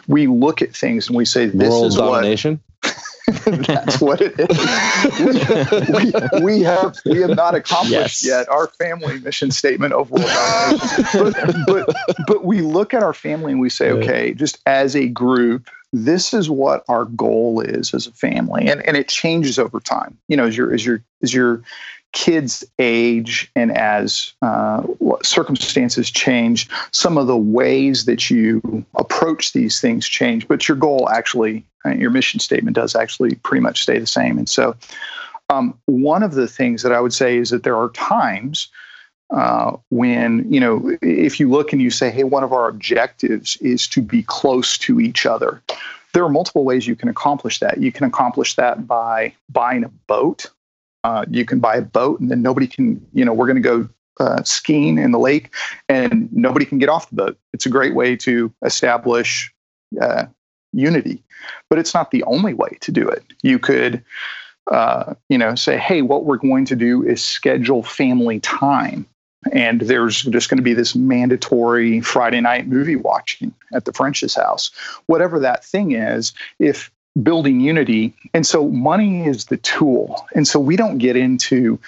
[0.07, 2.61] we look at things and we say, "This World is domination." What,
[3.67, 5.89] That's what it is.
[5.89, 8.27] we, we, have we have not accomplished yes.
[8.27, 10.27] yet our family mission statement of world
[11.13, 15.07] but, but but we look at our family and we say, okay, just as a
[15.07, 19.79] group, this is what our goal is as a family, and and it changes over
[19.79, 20.19] time.
[20.27, 21.63] You know, as your as your as your
[22.13, 24.83] kids age and as uh,
[25.23, 31.09] circumstances change, some of the ways that you approach these things change, but your goal
[31.09, 34.39] actually, uh, your mission statement does actually pretty much stay the same.
[34.39, 34.77] And so,
[35.49, 38.69] um, one of the things that I would say is that there are times
[39.31, 43.57] uh, when, you know, if you look and you say, hey, one of our objectives
[43.57, 45.63] is to be close to each other.
[46.13, 47.79] There are multiple ways you can accomplish that.
[47.79, 50.51] You can accomplish that by buying a boat
[51.05, 53.63] uh, you can buy a boat and then nobody can, you know, we're going to
[53.63, 53.89] go
[54.21, 55.53] uh, skiing in the lake
[55.89, 57.39] and nobody can get off the boat.
[57.53, 59.53] It's a great way to establish
[60.01, 60.27] uh,
[60.73, 61.23] unity,
[61.69, 63.25] but it's not the only way to do it.
[63.43, 64.05] You could,
[64.71, 69.07] uh, you know, say, hey, what we're going to do is schedule family time
[69.51, 74.35] and there's just going to be this mandatory Friday night movie watching at the French's
[74.35, 74.71] house.
[75.07, 80.27] Whatever that thing is, if building unity, and so money is the tool.
[80.35, 81.79] And so we don't get into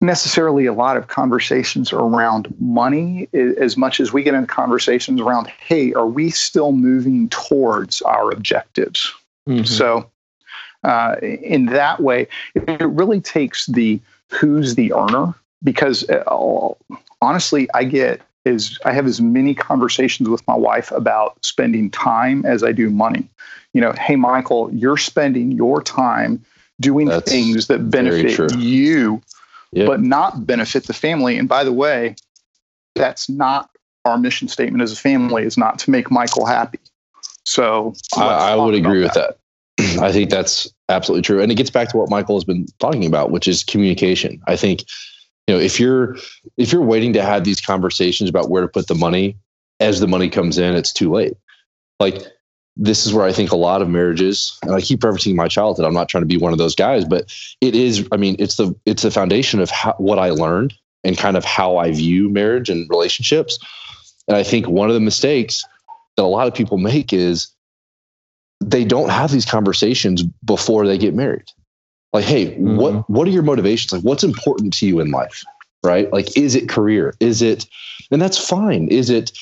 [0.00, 5.48] necessarily a lot of conversations around money as much as we get into conversations around
[5.48, 9.12] hey are we still moving towards our objectives
[9.48, 9.64] mm-hmm.
[9.64, 10.08] so
[10.84, 14.00] uh, in that way it really takes the
[14.30, 16.68] who's the earner because uh,
[17.20, 22.44] honestly i get is i have as many conversations with my wife about spending time
[22.46, 23.28] as i do money
[23.74, 26.44] you know hey michael you're spending your time
[26.80, 29.20] doing That's things that benefit you
[29.72, 31.36] but not benefit the family.
[31.36, 32.16] And by the way,
[32.94, 33.70] that's not
[34.04, 36.78] our mission statement as a family is not to make Michael happy.
[37.44, 39.38] So I, I would agree with that.
[39.78, 39.98] that.
[40.00, 41.40] I think that's absolutely true.
[41.40, 44.40] And it gets back to what Michael has been talking about, which is communication.
[44.46, 44.84] I think,
[45.48, 46.16] you know, if you're
[46.58, 49.36] if you're waiting to have these conversations about where to put the money
[49.80, 51.34] as the money comes in, it's too late.
[51.98, 52.22] Like
[52.76, 55.86] this is where I think a lot of marriages, and I keep referencing my childhood.
[55.86, 58.06] I'm not trying to be one of those guys, but it is.
[58.12, 61.44] I mean, it's the it's the foundation of how, what I learned and kind of
[61.46, 63.58] how I view marriage and relationships.
[64.28, 65.64] And I think one of the mistakes
[66.16, 67.48] that a lot of people make is
[68.60, 71.46] they don't have these conversations before they get married.
[72.12, 72.76] Like, hey, mm-hmm.
[72.76, 73.92] what what are your motivations?
[73.92, 75.44] Like, what's important to you in life?
[75.84, 76.12] Right?
[76.12, 77.14] Like, is it career?
[77.20, 77.66] Is it,
[78.10, 78.88] and that's fine.
[78.88, 79.32] Is it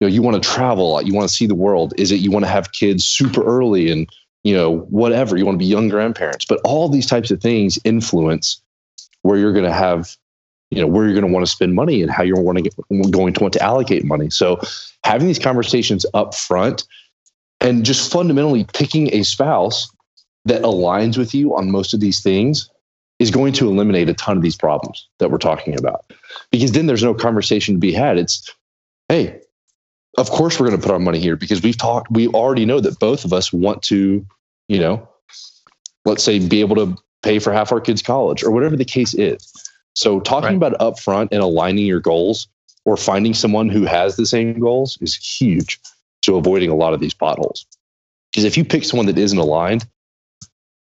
[0.00, 2.30] you know you want to travel you want to see the world is it you
[2.30, 4.08] want to have kids super early and
[4.44, 7.78] you know whatever you want to be young grandparents but all these types of things
[7.84, 8.62] influence
[9.22, 10.16] where you're going to have
[10.70, 12.62] you know where you're going to want to spend money and how you're want to
[12.62, 12.74] get,
[13.10, 14.60] going to want to allocate money so
[15.04, 16.86] having these conversations up front
[17.60, 19.90] and just fundamentally picking a spouse
[20.48, 22.68] that aligns with you on most of these things
[23.18, 26.04] is going to eliminate a ton of these problems that we're talking about.
[26.50, 28.18] Because then there's no conversation to be had.
[28.18, 28.52] It's
[29.08, 29.40] hey
[30.16, 32.80] of course we're going to put our money here because we've talked we already know
[32.80, 34.26] that both of us want to
[34.68, 35.08] you know
[36.04, 39.14] let's say be able to pay for half our kids college or whatever the case
[39.14, 39.52] is.
[39.94, 40.68] So talking right.
[40.72, 42.48] about upfront and aligning your goals
[42.84, 45.80] or finding someone who has the same goals is huge
[46.22, 47.66] to avoiding a lot of these potholes.
[48.30, 49.86] Because if you pick someone that isn't aligned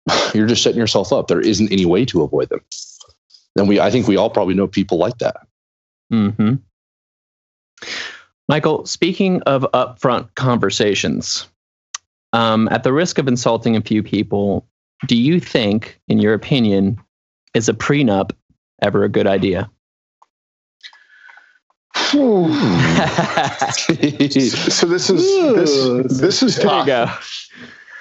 [0.35, 1.29] you're just setting yourself up.
[1.29, 2.61] There isn't any way to avoid them.
[3.57, 5.47] And we i think we all probably know people like that.
[6.11, 6.55] Hmm
[8.51, 11.47] Michael, speaking of upfront conversations,
[12.33, 14.67] um, at the risk of insulting a few people,
[15.07, 16.99] do you think, in your opinion,
[17.55, 18.33] is a prenup
[18.83, 19.71] ever a good idea?
[21.95, 22.27] so
[24.87, 25.23] this is
[25.55, 26.89] this this is tough.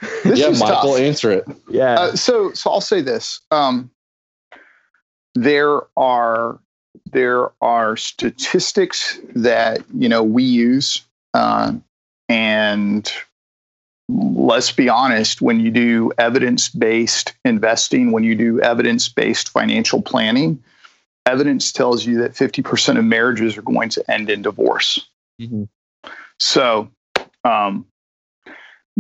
[0.01, 0.29] There you go.
[0.29, 0.99] This yeah, Michael, tough.
[0.99, 1.45] answer it.
[1.69, 1.99] Yeah.
[1.99, 3.41] Uh, so so I'll say this.
[3.51, 3.91] Um,
[5.35, 6.59] there are
[7.11, 11.73] there are statistics that you know we use, uh,
[12.27, 13.11] and
[14.09, 20.61] let's be honest, when you do evidence-based investing, when you do evidence-based financial planning,
[21.25, 25.07] evidence tells you that 50% of marriages are going to end in divorce.
[25.39, 25.65] Mm-hmm.
[26.39, 26.89] So,
[27.43, 27.85] um,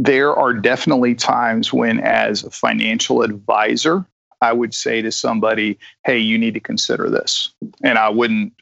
[0.01, 4.05] there are definitely times when, as a financial advisor,
[4.41, 7.51] I would say to somebody, "Hey, you need to consider this,"
[7.83, 8.53] and I wouldn't,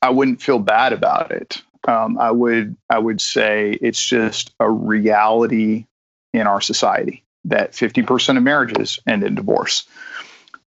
[0.00, 1.60] I wouldn't feel bad about it.
[1.88, 5.86] Um, I would, I would say it's just a reality
[6.32, 9.88] in our society that 50% of marriages end in divorce.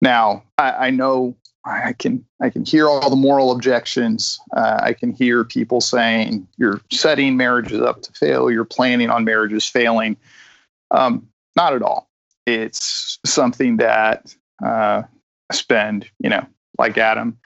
[0.00, 1.36] Now, I, I know
[1.68, 4.40] I can I can hear all the moral objections.
[4.56, 8.50] Uh, I can hear people saying you're setting marriages up to fail.
[8.50, 10.16] You're planning on marriages failing.
[10.90, 12.08] Um, not at all
[12.48, 15.02] it's something that uh,
[15.50, 16.46] I spend, you know,
[16.78, 17.38] like Adam,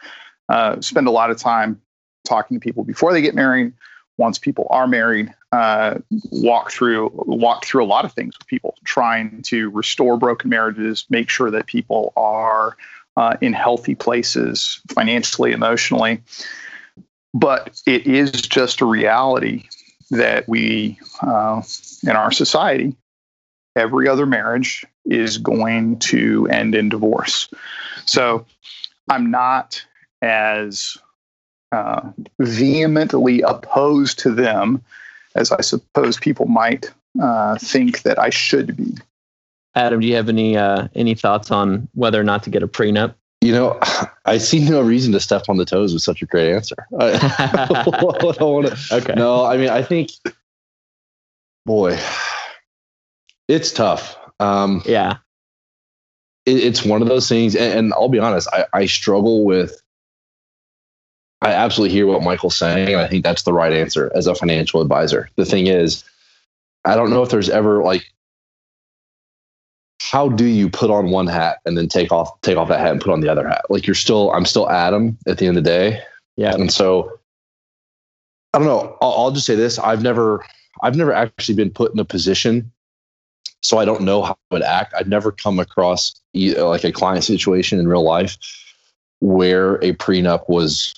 [0.49, 1.81] uh, spend a lot of time
[2.25, 3.73] talking to people before they get married.
[4.19, 5.99] Once people are married, uh,
[6.31, 11.07] walk through walk through a lot of things with people, trying to restore broken marriages,
[11.09, 12.77] make sure that people are
[13.17, 16.23] uh, in healthy places financially, emotionally.
[17.35, 19.65] But it is just a reality
[20.11, 21.63] that we uh,
[22.03, 22.95] in our society
[23.77, 27.49] every other marriage is going to end in divorce.
[28.07, 28.47] So
[29.09, 29.85] I'm not
[30.21, 30.97] as
[31.73, 34.83] uh, vehemently opposed to them
[35.35, 38.95] as I suppose people might uh, think that I should be.
[39.75, 42.69] Adam, do you have any uh, any thoughts on whether or not to get a
[42.69, 43.15] prenup?
[43.41, 43.81] You know,
[44.25, 46.77] I see no reason to step on the toes with such a great answer.
[47.01, 49.15] I, I wanna, okay.
[49.17, 50.11] No, I mean, I think,
[51.67, 51.99] boy,
[53.49, 54.17] it's tough.
[54.39, 55.17] Um, yeah.
[56.47, 57.57] it, it's one of those things.
[57.57, 59.81] And, and I'll be honest, I, I struggle with.
[61.41, 64.35] I absolutely hear what Michael's saying, and I think that's the right answer as a
[64.37, 65.29] financial advisor.
[65.35, 66.05] The thing is,
[66.85, 68.13] I don't know if there's ever like
[70.13, 72.93] how do you put on one hat and then take off take off that hat
[72.93, 73.65] and put on the other hat?
[73.71, 76.03] Like you're still I'm still Adam at the end of the day.
[76.37, 76.53] Yeah.
[76.53, 77.19] And so
[78.53, 78.99] I don't know.
[79.01, 80.45] I'll, I'll just say this: I've never
[80.83, 82.71] I've never actually been put in a position,
[83.63, 84.93] so I don't know how I would act.
[84.95, 88.37] I've never come across like a client situation in real life
[89.21, 90.93] where a prenup was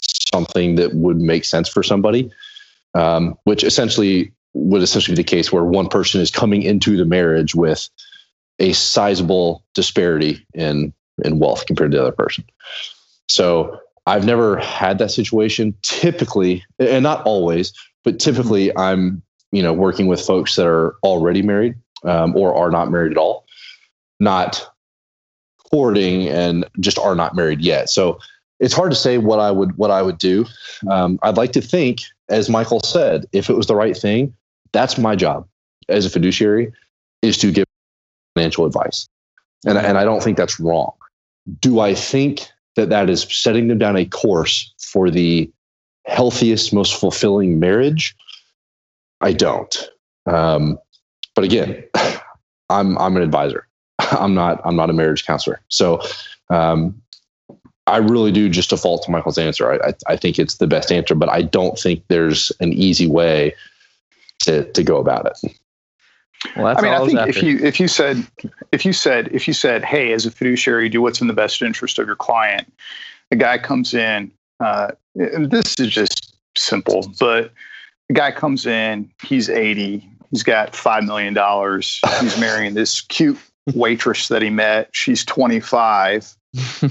[0.00, 2.30] something that would make sense for somebody,
[2.94, 7.04] um, which essentially would essentially be the case where one person is coming into the
[7.04, 7.90] marriage with
[8.58, 10.92] a sizable disparity in
[11.24, 12.44] in wealth compared to the other person.
[13.28, 15.74] So I've never had that situation.
[15.82, 17.72] Typically, and not always,
[18.04, 22.70] but typically, I'm you know working with folks that are already married um, or are
[22.70, 23.46] not married at all,
[24.20, 24.70] not
[25.70, 27.88] courting and just are not married yet.
[27.88, 28.18] So
[28.60, 30.46] it's hard to say what I would what I would do.
[30.90, 34.34] Um, I'd like to think, as Michael said, if it was the right thing,
[34.72, 35.48] that's my job
[35.88, 36.72] as a fiduciary
[37.22, 37.64] is to give
[38.34, 39.08] financial advice.
[39.66, 40.92] And, and I don't think that's wrong.
[41.60, 45.50] Do I think that that is setting them down a course for the
[46.06, 48.14] healthiest, most fulfilling marriage?
[49.20, 49.74] I don't.
[50.26, 50.78] Um,
[51.34, 51.84] but again,
[52.70, 53.66] I'm I'm an advisor.
[53.98, 55.60] I'm not I'm not a marriage counselor.
[55.68, 56.00] So
[56.50, 57.00] um,
[57.86, 59.72] I really do just default to Michael's answer.
[59.72, 63.06] I, I, I think it's the best answer, but I don't think there's an easy
[63.06, 63.54] way
[64.40, 65.56] to to go about it.
[66.56, 68.26] Well, I mean, I think if you if you said
[68.72, 71.62] if you said if you said, "Hey, as a fiduciary, do what's in the best
[71.62, 72.72] interest of your client,"
[73.30, 74.30] the guy comes in.
[74.60, 77.52] Uh, this is just simple, but
[78.08, 79.10] the guy comes in.
[79.22, 80.08] He's eighty.
[80.30, 82.00] He's got five million dollars.
[82.20, 83.38] He's marrying this cute
[83.74, 84.90] waitress that he met.
[84.92, 86.32] She's twenty five.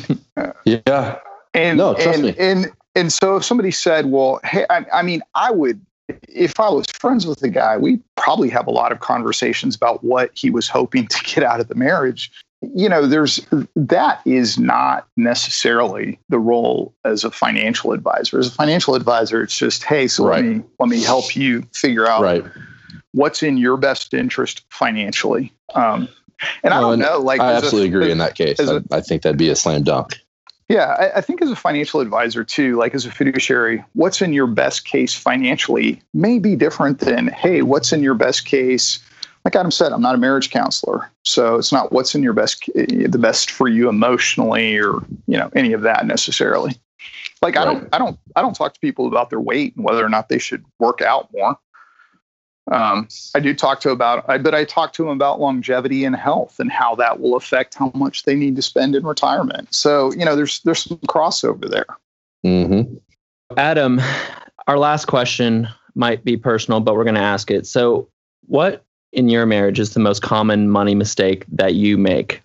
[0.65, 1.19] yeah.
[1.53, 2.35] And no, trust and, me.
[2.39, 6.69] and and so if somebody said, "Well, hey, I, I mean, I would if I
[6.69, 10.49] was friends with the guy, we'd probably have a lot of conversations about what he
[10.49, 12.31] was hoping to get out of the marriage.
[12.61, 18.39] You know, there's that is not necessarily the role as a financial advisor.
[18.39, 20.35] As a financial advisor, it's just, hey, so right.
[20.35, 22.45] let me let me help you figure out right.
[23.11, 25.51] what's in your best interest financially.
[25.75, 26.07] Um,
[26.63, 28.59] and I don't know, like I absolutely a, agree in that case.
[28.61, 30.22] I, a, I think that'd be a slam dunk.
[30.73, 34.33] Yeah, I, I, think as a financial advisor too, like as a fiduciary, what's in
[34.33, 38.97] your best case financially may be different than, hey, what's in your best case?
[39.45, 42.67] Like Adam said, I'm not a marriage counselor, so it's not what's in your best,
[42.73, 44.95] eh, the best for you emotionally, or
[45.27, 46.75] you know any of that necessarily.
[47.43, 47.61] Like right.
[47.61, 50.09] I don't, I don't, I don't talk to people about their weight and whether or
[50.09, 51.55] not they should work out more.
[52.71, 56.15] Um, I do talk to about, I, but I talk to them about longevity and
[56.15, 59.73] health and how that will affect how much they need to spend in retirement.
[59.75, 61.85] So you know, there's there's some crossover there.
[62.45, 62.95] Mm-hmm.
[63.57, 64.01] Adam,
[64.67, 67.67] our last question might be personal, but we're going to ask it.
[67.67, 68.07] So,
[68.47, 72.41] what in your marriage is the most common money mistake that you make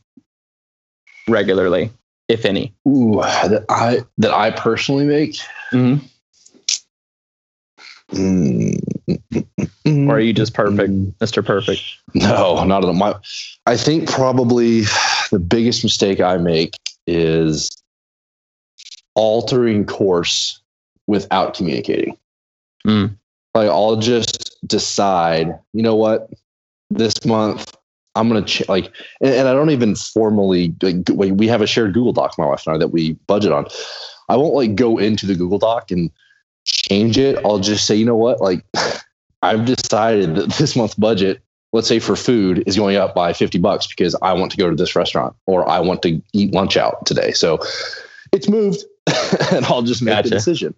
[1.28, 1.90] regularly,
[2.28, 2.74] if any?
[2.86, 5.36] Ooh, that I that I personally make.
[5.72, 6.06] Mm-hmm.
[9.88, 11.44] Mm, or are you just perfect, Mr.
[11.44, 11.82] Perfect?
[12.14, 12.94] No, not at all.
[12.94, 13.14] My,
[13.66, 14.82] I think probably
[15.30, 17.70] the biggest mistake I make is
[19.14, 20.60] altering course
[21.06, 22.16] without communicating.
[22.86, 23.16] Mm.
[23.54, 26.30] Like I'll just decide, you know what,
[26.90, 27.74] this month
[28.14, 28.86] I'm gonna ch- like,
[29.20, 32.66] and, and, I don't even formally like we have a shared Google Doc, my wife
[32.66, 33.66] and I, that we budget on.
[34.28, 36.10] I won't like go into the Google Doc and
[36.64, 38.40] change it, I'll just say, you know what?
[38.40, 38.64] Like,
[39.42, 41.40] I've decided that this month's budget,
[41.72, 44.68] let's say for food, is going up by 50 bucks because I want to go
[44.68, 47.32] to this restaurant or I want to eat lunch out today.
[47.32, 47.58] So
[48.32, 48.84] it's moved
[49.52, 50.30] and I'll just make gotcha.
[50.30, 50.74] the decision.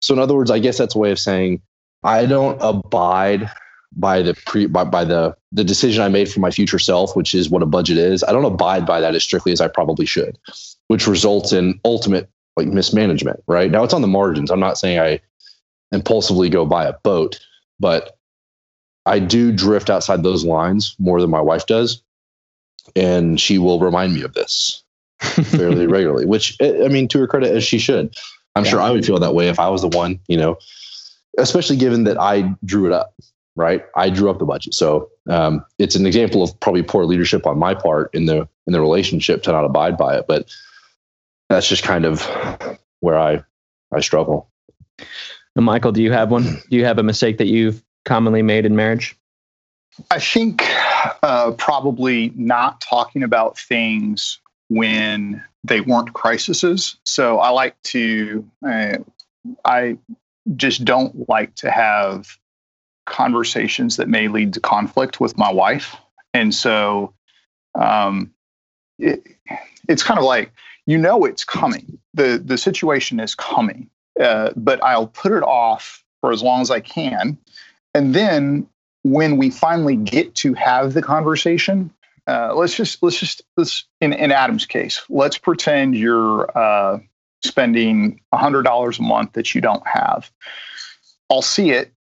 [0.00, 1.60] So, in other words, I guess that's a way of saying
[2.02, 3.50] I don't abide
[3.92, 7.34] by the pre by, by the the decision I made for my future self, which
[7.34, 8.24] is what a budget is.
[8.24, 10.38] I don't abide by that as strictly as I probably should,
[10.88, 13.70] which results in ultimate like mismanagement, right?
[13.70, 14.50] Now it's on the margins.
[14.50, 15.20] I'm not saying I
[15.92, 17.40] impulsively go buy a boat,
[17.80, 18.16] but
[19.06, 22.02] I do drift outside those lines more than my wife does.
[22.94, 24.84] And she will remind me of this
[25.20, 28.14] fairly regularly, which I mean, to her credit, as she should.
[28.56, 28.70] I'm yeah.
[28.70, 30.58] sure I would feel that way if I was the one, you know,
[31.38, 33.14] especially given that I drew it up,
[33.56, 33.84] right?
[33.96, 34.74] I drew up the budget.
[34.74, 38.72] So um, it's an example of probably poor leadership on my part in the in
[38.72, 40.26] the relationship to not abide by it.
[40.26, 40.50] But
[41.48, 42.28] that's just kind of
[43.00, 43.42] where I
[43.92, 44.50] I struggle.
[45.56, 46.44] And Michael, do you have one?
[46.44, 49.16] Do you have a mistake that you've commonly made in marriage?
[50.10, 50.64] I think
[51.22, 54.38] uh, probably not talking about things
[54.68, 56.96] when they weren't crises.
[57.04, 58.98] So I like to, uh,
[59.64, 59.98] I
[60.56, 62.38] just don't like to have
[63.06, 65.96] conversations that may lead to conflict with my wife.
[66.32, 67.12] And so
[67.74, 68.32] um,
[68.98, 69.26] it,
[69.88, 70.52] it's kind of like,
[70.86, 71.98] you know, it's coming.
[72.14, 73.90] The, the situation is coming,
[74.20, 77.38] uh, but I'll put it off for as long as I can.
[77.94, 78.68] And then
[79.02, 81.90] when we finally get to have the conversation,
[82.26, 86.98] uh, let's just let's just let's in, in Adam's case, let's pretend you're uh,
[87.42, 90.30] spending hundred dollars a month that you don't have.
[91.30, 91.92] I'll see it.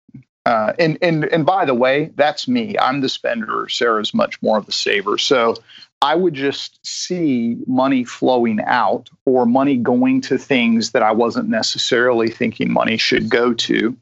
[0.45, 2.75] Uh, and and and by the way, that's me.
[2.79, 3.67] I'm the spender.
[3.69, 5.17] Sarah's much more of the saver.
[5.17, 5.55] So
[6.01, 11.49] I would just see money flowing out or money going to things that I wasn't
[11.49, 13.97] necessarily thinking money should go to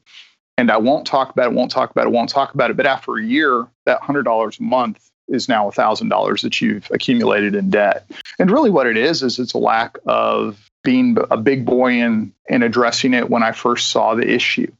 [0.58, 2.76] and I won't talk about it, won't talk about it, won't talk about it.
[2.76, 6.60] But after a year, that hundred dollars a month is now a thousand dollars that
[6.60, 8.10] you've accumulated in debt.
[8.38, 12.32] And really, what it is is it's a lack of being a big boy and
[12.50, 14.70] and addressing it when I first saw the issue.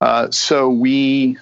[0.00, 1.38] Uh, so we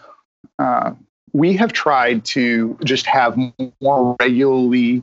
[0.59, 0.93] uh,
[1.35, 3.37] we have tried to just have
[3.82, 5.03] more regularly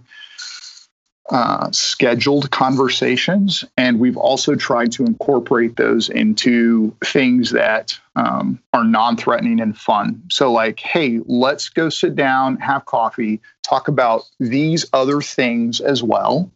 [1.30, 8.84] uh, scheduled conversations, and we've also tried to incorporate those into things that um, are
[8.84, 10.22] non-threatening and fun.
[10.30, 16.02] So, like, hey, let's go sit down, have coffee, talk about these other things as
[16.02, 16.50] well,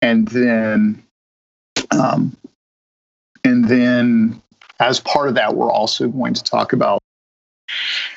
[0.00, 1.02] and then,
[1.90, 2.36] um,
[3.44, 4.40] and then
[4.78, 7.00] as part of that, we're also going to talk about.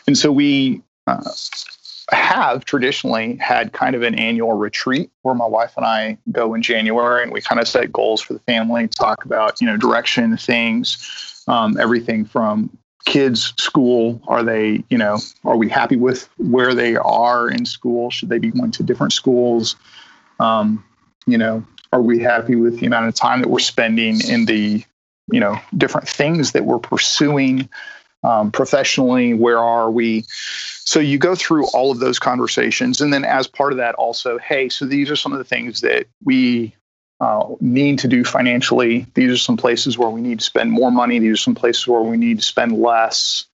[0.07, 0.81] And so we.
[1.07, 1.21] Uh,
[2.11, 6.61] have traditionally had kind of an annual retreat where my wife and I go in
[6.61, 10.37] January and we kind of set goals for the family, talk about, you know, direction,
[10.37, 12.69] things, um, everything from
[13.05, 18.09] kids school are they you know are we happy with where they are in school?
[18.09, 19.75] Should they be going to different schools?
[20.39, 20.83] Um,
[21.27, 24.83] you know are we happy with the amount of time that we're spending in the
[25.31, 27.69] you know different things that we're pursuing
[28.23, 30.25] um, professionally where are we
[30.85, 33.01] so you go through all of those conversations.
[33.01, 35.81] And then as part of that, also, hey, so these are some of the things
[35.81, 36.75] that we
[37.19, 39.07] uh, need to do financially.
[39.15, 41.17] These are some places where we need to spend more money.
[41.17, 43.45] These are some places where we need to spend less.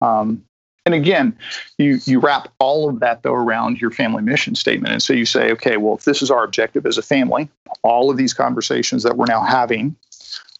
[0.00, 0.42] Um,
[0.86, 1.36] and again,
[1.76, 5.26] you you wrap all of that though around your family mission statement, and so you
[5.26, 7.50] say, okay, well, if this is our objective as a family,
[7.82, 9.94] all of these conversations that we're now having,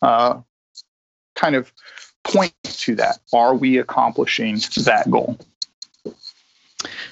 [0.03, 0.39] uh,
[1.37, 1.73] kind of
[2.25, 3.19] point to that.
[3.33, 5.39] Are we accomplishing that goal?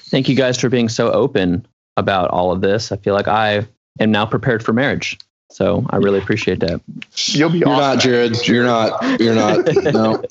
[0.09, 1.65] Thank you guys for being so open
[1.97, 2.91] about all of this.
[2.91, 3.67] I feel like I
[3.99, 5.17] am now prepared for marriage.
[5.51, 6.81] So I really appreciate that.
[7.27, 7.59] You'll be.
[7.59, 7.95] You're awesome.
[7.95, 8.47] not, Jared.
[8.47, 9.19] You're not.
[9.19, 9.65] You're not.
[9.83, 10.23] no.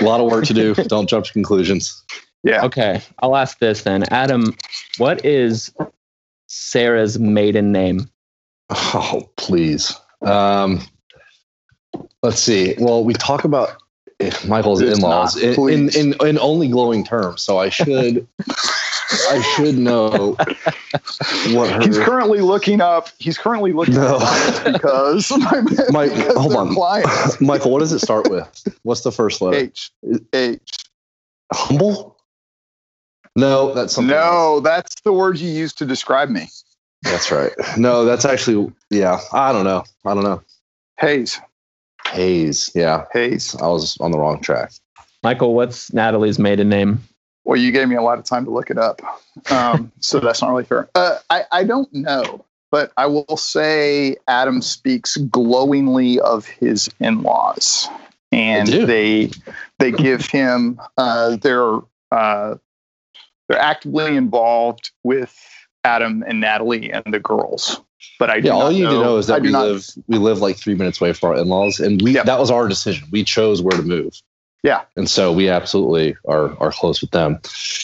[0.00, 0.74] A lot of work to do.
[0.74, 2.02] Don't jump to conclusions.
[2.42, 2.64] Yeah.
[2.64, 3.00] Okay.
[3.20, 4.56] I'll ask this then, Adam.
[4.98, 5.72] What is
[6.48, 8.10] Sarah's maiden name?
[8.70, 9.96] Oh, please.
[10.22, 10.80] Um,
[12.22, 12.74] let's see.
[12.78, 13.79] Well, we talk about
[14.20, 18.26] Eh, Michael's in-laws in, in, in, in only glowing terms, so I should
[19.30, 20.36] I should know
[21.54, 21.80] what her.
[21.80, 23.08] He's currently looking up.
[23.18, 24.18] He's currently looking no.
[24.20, 27.40] up because my, Mike, because hold on, clients.
[27.40, 27.70] Michael.
[27.70, 28.68] What does it start with?
[28.82, 29.56] What's the first letter?
[29.56, 29.90] H.
[30.32, 30.60] H.
[31.52, 32.16] Humble.
[33.36, 34.10] No, that's something.
[34.10, 34.64] No, else.
[34.64, 36.48] that's the word you use to describe me.
[37.02, 37.52] That's right.
[37.78, 39.20] No, that's actually yeah.
[39.32, 39.84] I don't know.
[40.04, 40.42] I don't know.
[40.98, 41.40] Hayes.
[42.10, 42.70] Hayes.
[42.74, 43.04] Yeah.
[43.12, 43.54] Hayes.
[43.56, 44.72] I was on the wrong track.
[45.22, 47.02] Michael, what's Natalie's maiden name?
[47.44, 49.00] Well, you gave me a lot of time to look it up.
[49.50, 50.88] Um, so that's not really fair.
[50.94, 57.22] Uh, I, I don't know, but I will say Adam speaks glowingly of his in
[57.22, 57.88] laws.
[58.32, 59.30] And they
[59.80, 61.78] they give him uh, they're
[62.12, 62.54] uh,
[63.48, 65.36] they're actively involved with
[65.82, 67.80] Adam and Natalie and the girls.
[68.18, 70.40] But I yeah, all you know, need to know is that we live we live
[70.40, 73.08] like three minutes away from our in laws, and we that was our decision.
[73.10, 74.20] We chose where to move.
[74.62, 74.82] Yeah.
[74.96, 77.40] And so we absolutely are are close with them.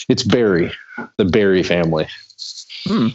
[0.09, 0.71] It's Barry,
[1.17, 2.07] the Barry family.
[2.85, 3.09] Hmm.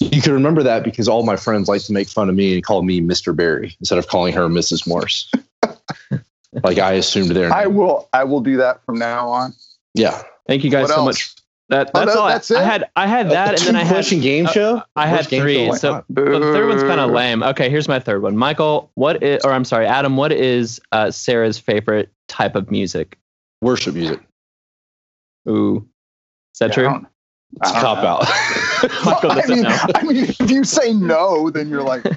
[0.00, 2.64] You can remember that because all my friends like to make fun of me and
[2.64, 3.36] call me Mr.
[3.36, 4.86] Barry instead of calling her Mrs.
[4.88, 5.30] Morse.
[6.64, 7.52] like I assumed their name.
[7.52, 9.52] I will I will do that from now on.
[9.94, 10.22] Yeah.
[10.46, 11.04] Thank you guys what so else?
[11.06, 11.34] much.
[11.70, 12.28] That, that's oh, all.
[12.28, 14.82] That's I, I, had I had that, and then I had question game uh, show.
[14.96, 15.66] I had three.
[15.66, 15.74] Show?
[15.74, 17.44] So the third one's kind of lame.
[17.44, 18.36] Okay, here's my third one.
[18.36, 23.16] Michael, what is, or I'm sorry, Adam, what is uh, Sarah's favorite type of music?
[23.60, 24.18] Worship music.
[25.48, 25.88] Ooh,
[26.52, 27.06] is that yeah, true?
[27.62, 28.24] It's cop out.
[28.28, 32.04] I, mean, I mean, if you say no, then you're like.
[32.04, 32.12] no,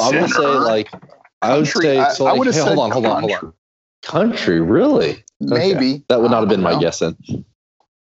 [0.00, 0.90] I would say like
[1.42, 2.24] I would say so.
[2.24, 3.52] Like, I hey, hold on, hold on, hold on.
[4.02, 5.23] Country, really?
[5.40, 6.04] Maybe okay.
[6.08, 6.72] that would not have been know.
[6.74, 7.16] my guess then.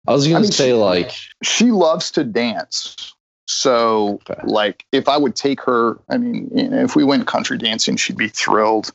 [0.08, 1.12] I was gonna I mean, say she- like
[1.44, 3.14] she loves to dance.
[3.46, 4.42] So, Okay.
[4.46, 7.98] like, if I would take her, I mean, you know, if we went country dancing,
[7.98, 8.94] she'd be thrilled.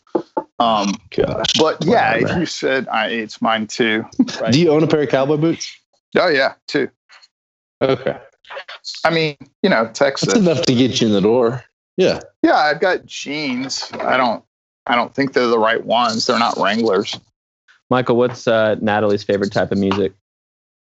[0.58, 1.52] Um, gosh.
[1.58, 4.04] but yeah, if you said I, it's mine too.
[4.40, 4.52] Right?
[4.52, 5.76] Do you own a pair of cowboy boots?
[6.16, 6.88] oh yeah, too.
[7.82, 8.18] Okay.
[9.04, 10.28] I mean, you know, Texas.
[10.28, 11.62] That's enough to get you in the door.
[11.98, 12.20] Yeah.
[12.42, 13.90] Yeah, I've got jeans.
[14.00, 14.42] I don't.
[14.86, 16.26] I don't think they're the right ones.
[16.26, 17.18] They're not Wranglers.
[17.90, 20.12] Michael, what's uh, Natalie's favorite type of music?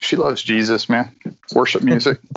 [0.01, 1.15] She loves Jesus, man.
[1.55, 2.19] Worship music.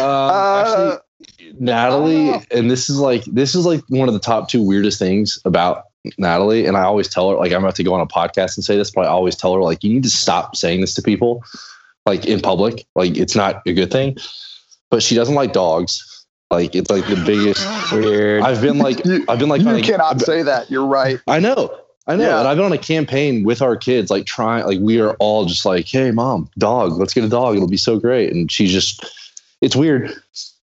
[0.00, 4.48] um, Uh, actually, Natalie, and this is like this is like one of the top
[4.48, 5.84] two weirdest things about
[6.18, 6.66] Natalie.
[6.66, 8.76] And I always tell her, like, I'm about to go on a podcast and say
[8.76, 11.44] this, but I always tell her, like, you need to stop saying this to people,
[12.06, 12.86] like in public.
[12.94, 14.16] Like, it's not a good thing.
[14.90, 16.17] But she doesn't like dogs.
[16.50, 17.92] Like, it's like the biggest.
[17.92, 18.42] Weird.
[18.42, 20.70] I've been like, You- I've been like, you on a- cannot say that.
[20.70, 21.20] You're right.
[21.26, 21.78] I know.
[22.06, 22.24] I know.
[22.24, 22.38] Yeah.
[22.38, 25.44] And I've been on a campaign with our kids, like trying, like we are all
[25.44, 27.56] just like, hey, mom, dog, let's get a dog.
[27.56, 28.32] It'll be so great.
[28.32, 29.04] And she's just,
[29.60, 30.14] it's weird.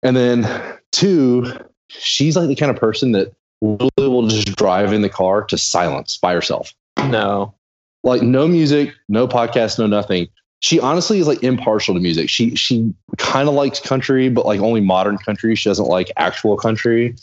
[0.03, 0.47] And then
[0.93, 1.47] two,
[1.89, 5.57] she's like the kind of person that really will just drive in the car to
[5.57, 6.75] silence by herself.
[6.99, 7.55] no.
[8.03, 10.29] Like no music, no podcast, no nothing.
[10.61, 12.29] She honestly is like impartial to music.
[12.29, 15.55] She she kind of likes country, but like only modern country.
[15.57, 17.17] She doesn't like actual country.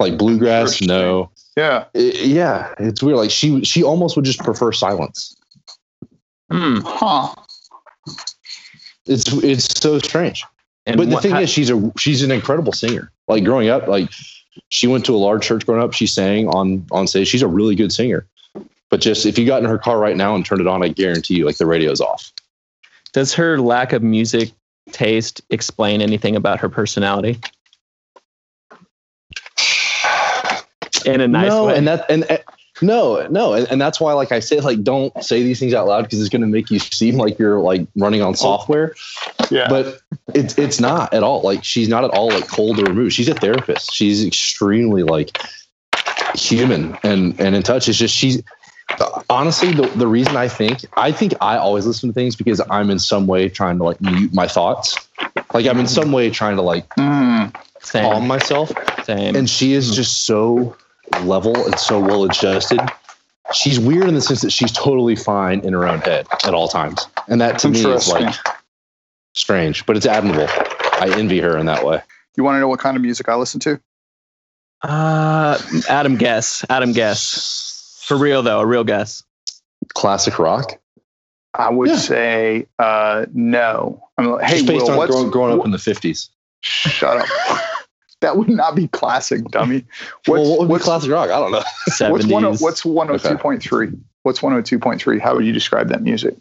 [0.00, 1.30] Like bluegrass, no.
[1.56, 1.84] Yeah.
[1.94, 3.16] I- yeah, it's weird.
[3.18, 5.36] Like she she almost would just prefer silence.
[6.50, 6.78] Hmm.
[6.84, 7.34] Huh.
[9.06, 10.44] It's it's so strange.
[10.86, 13.10] And but the thing is, she's a she's an incredible singer.
[13.28, 14.10] Like growing up, like
[14.68, 15.92] she went to a large church growing up.
[15.92, 17.28] She sang on on stage.
[17.28, 18.26] She's a really good singer.
[18.90, 20.88] But just if you got in her car right now and turned it on, I
[20.88, 22.32] guarantee you, like the radio's off.
[23.12, 24.52] Does her lack of music
[24.92, 27.40] taste explain anything about her personality?
[31.04, 31.76] In a nice no, way.
[31.76, 32.42] and that and, and-
[32.80, 35.86] no, no, and, and that's why, like I say, like don't say these things out
[35.86, 38.94] loud because it's going to make you seem like you're like running on software.
[39.50, 39.68] Yeah.
[39.68, 40.00] but
[40.34, 43.28] it's it's not at all like she's not at all like cold or removed she's
[43.28, 45.38] a therapist she's extremely like
[46.34, 48.42] human and and in touch it's just she's
[49.30, 52.90] honestly the, the reason i think i think i always listen to things because i'm
[52.90, 54.96] in some way trying to like mute my thoughts
[55.54, 57.52] like i'm in some way trying to like Mm.
[57.82, 58.72] calm myself
[59.04, 59.36] same.
[59.36, 60.76] and she is just so
[61.22, 62.80] level and so well adjusted
[63.52, 66.68] she's weird in the sense that she's totally fine in her own head at all
[66.68, 68.34] times and that to me is like
[69.34, 70.46] strange but it's admirable
[71.00, 72.02] i envy her in that way
[72.36, 73.80] You want to know what kind of music I listen to?
[74.82, 76.64] uh, Adam guess.
[76.70, 77.67] Adam guess.
[78.08, 79.22] For real though, a real guess.
[79.94, 80.78] classic rock
[81.54, 81.96] I would Yeah.
[81.96, 84.02] say uh, no.
[84.16, 86.28] I'm like, hey, just based Will, on what's, growing, growing up wh- in the 50s
[86.60, 87.26] shut up.
[88.20, 89.84] that would not be classic, dummy.
[90.26, 92.30] What's, well what would be classic rock i don't know what's, 70s.
[92.32, 93.98] one, what's 102.3?
[94.24, 95.20] What's 102.3?
[95.20, 96.34] How would you describe that music?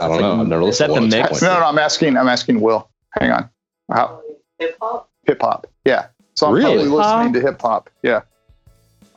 [0.00, 1.40] i don't know i've never Is that listened the to mix?
[1.42, 1.50] one.
[1.52, 2.16] No, no, I'm asking.
[2.16, 2.88] I'm asking Will.
[3.18, 3.48] Hang on.
[3.92, 4.20] How,
[4.58, 5.08] Hip hop.
[5.26, 5.66] hip hop.
[5.84, 6.06] Yeah.
[6.34, 6.74] So I'm Really?
[6.88, 7.90] probably listening to hip hop.
[8.02, 8.22] Yeah.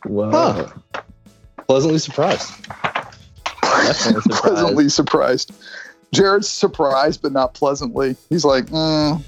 [0.05, 0.30] Whoa.
[0.93, 1.01] Huh.
[1.68, 2.47] Pleasantly surprised
[3.93, 4.30] surprised.
[4.32, 5.51] pleasantly surprised.
[6.13, 8.15] Jared's surprised, but not pleasantly.
[8.30, 9.22] He's like, mm,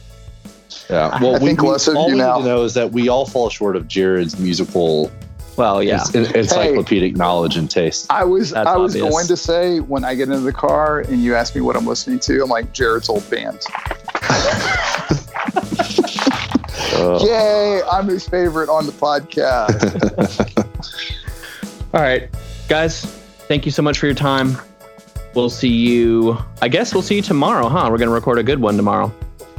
[0.90, 2.38] yeah I well we, think we- less of all you we now.
[2.38, 5.12] need to know is that we all fall short of jared's musical
[5.58, 6.04] Well, yeah.
[6.16, 9.12] en- encyclopedic knowledge and taste I was That's I was obvious.
[9.14, 11.86] going to say when I get into the car and you ask me what I'm
[11.86, 13.60] listening to, I'm like Jared's old band.
[16.94, 17.82] Uh, Yay!
[17.92, 20.09] I'm his favorite on the podcast.
[21.94, 22.30] All right,
[22.68, 23.04] guys.
[23.48, 24.58] Thank you so much for your time.
[25.34, 26.38] We'll see you.
[26.62, 27.88] I guess we'll see you tomorrow, huh?
[27.92, 29.14] We're gonna record a good one tomorrow.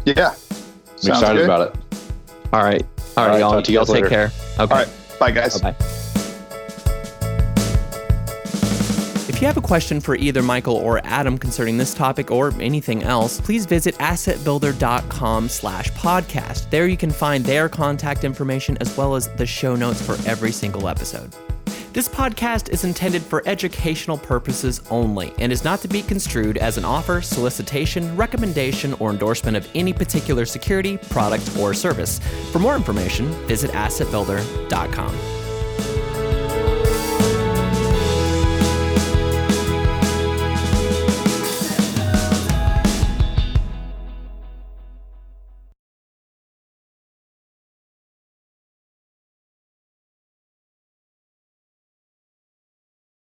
[0.05, 0.29] yeah.
[0.31, 1.45] i'm excited good.
[1.45, 1.81] about it
[2.53, 2.83] All right.
[2.83, 3.63] All All right, right, y'all.
[3.63, 4.09] to you y'all take later.
[4.09, 4.33] care.
[4.59, 4.61] Okay.
[4.61, 4.89] All right.
[5.19, 5.61] Bye, guys.
[5.61, 5.87] Bye bye.
[9.29, 13.03] If you have a question for either Michael or Adam concerning this topic or anything
[13.03, 16.69] else, please visit assetbuilder.com slash podcast.
[16.71, 20.53] There you can find their contact information as well as the show notes for every
[20.53, 21.35] single episode.
[21.93, 26.79] This podcast is intended for educational purposes only and is not to be construed as
[26.79, 32.21] an offer, solicitation, recommendation, or endorsement of any particular security, product, or service.
[32.53, 35.40] For more information, visit assetbuilder.com.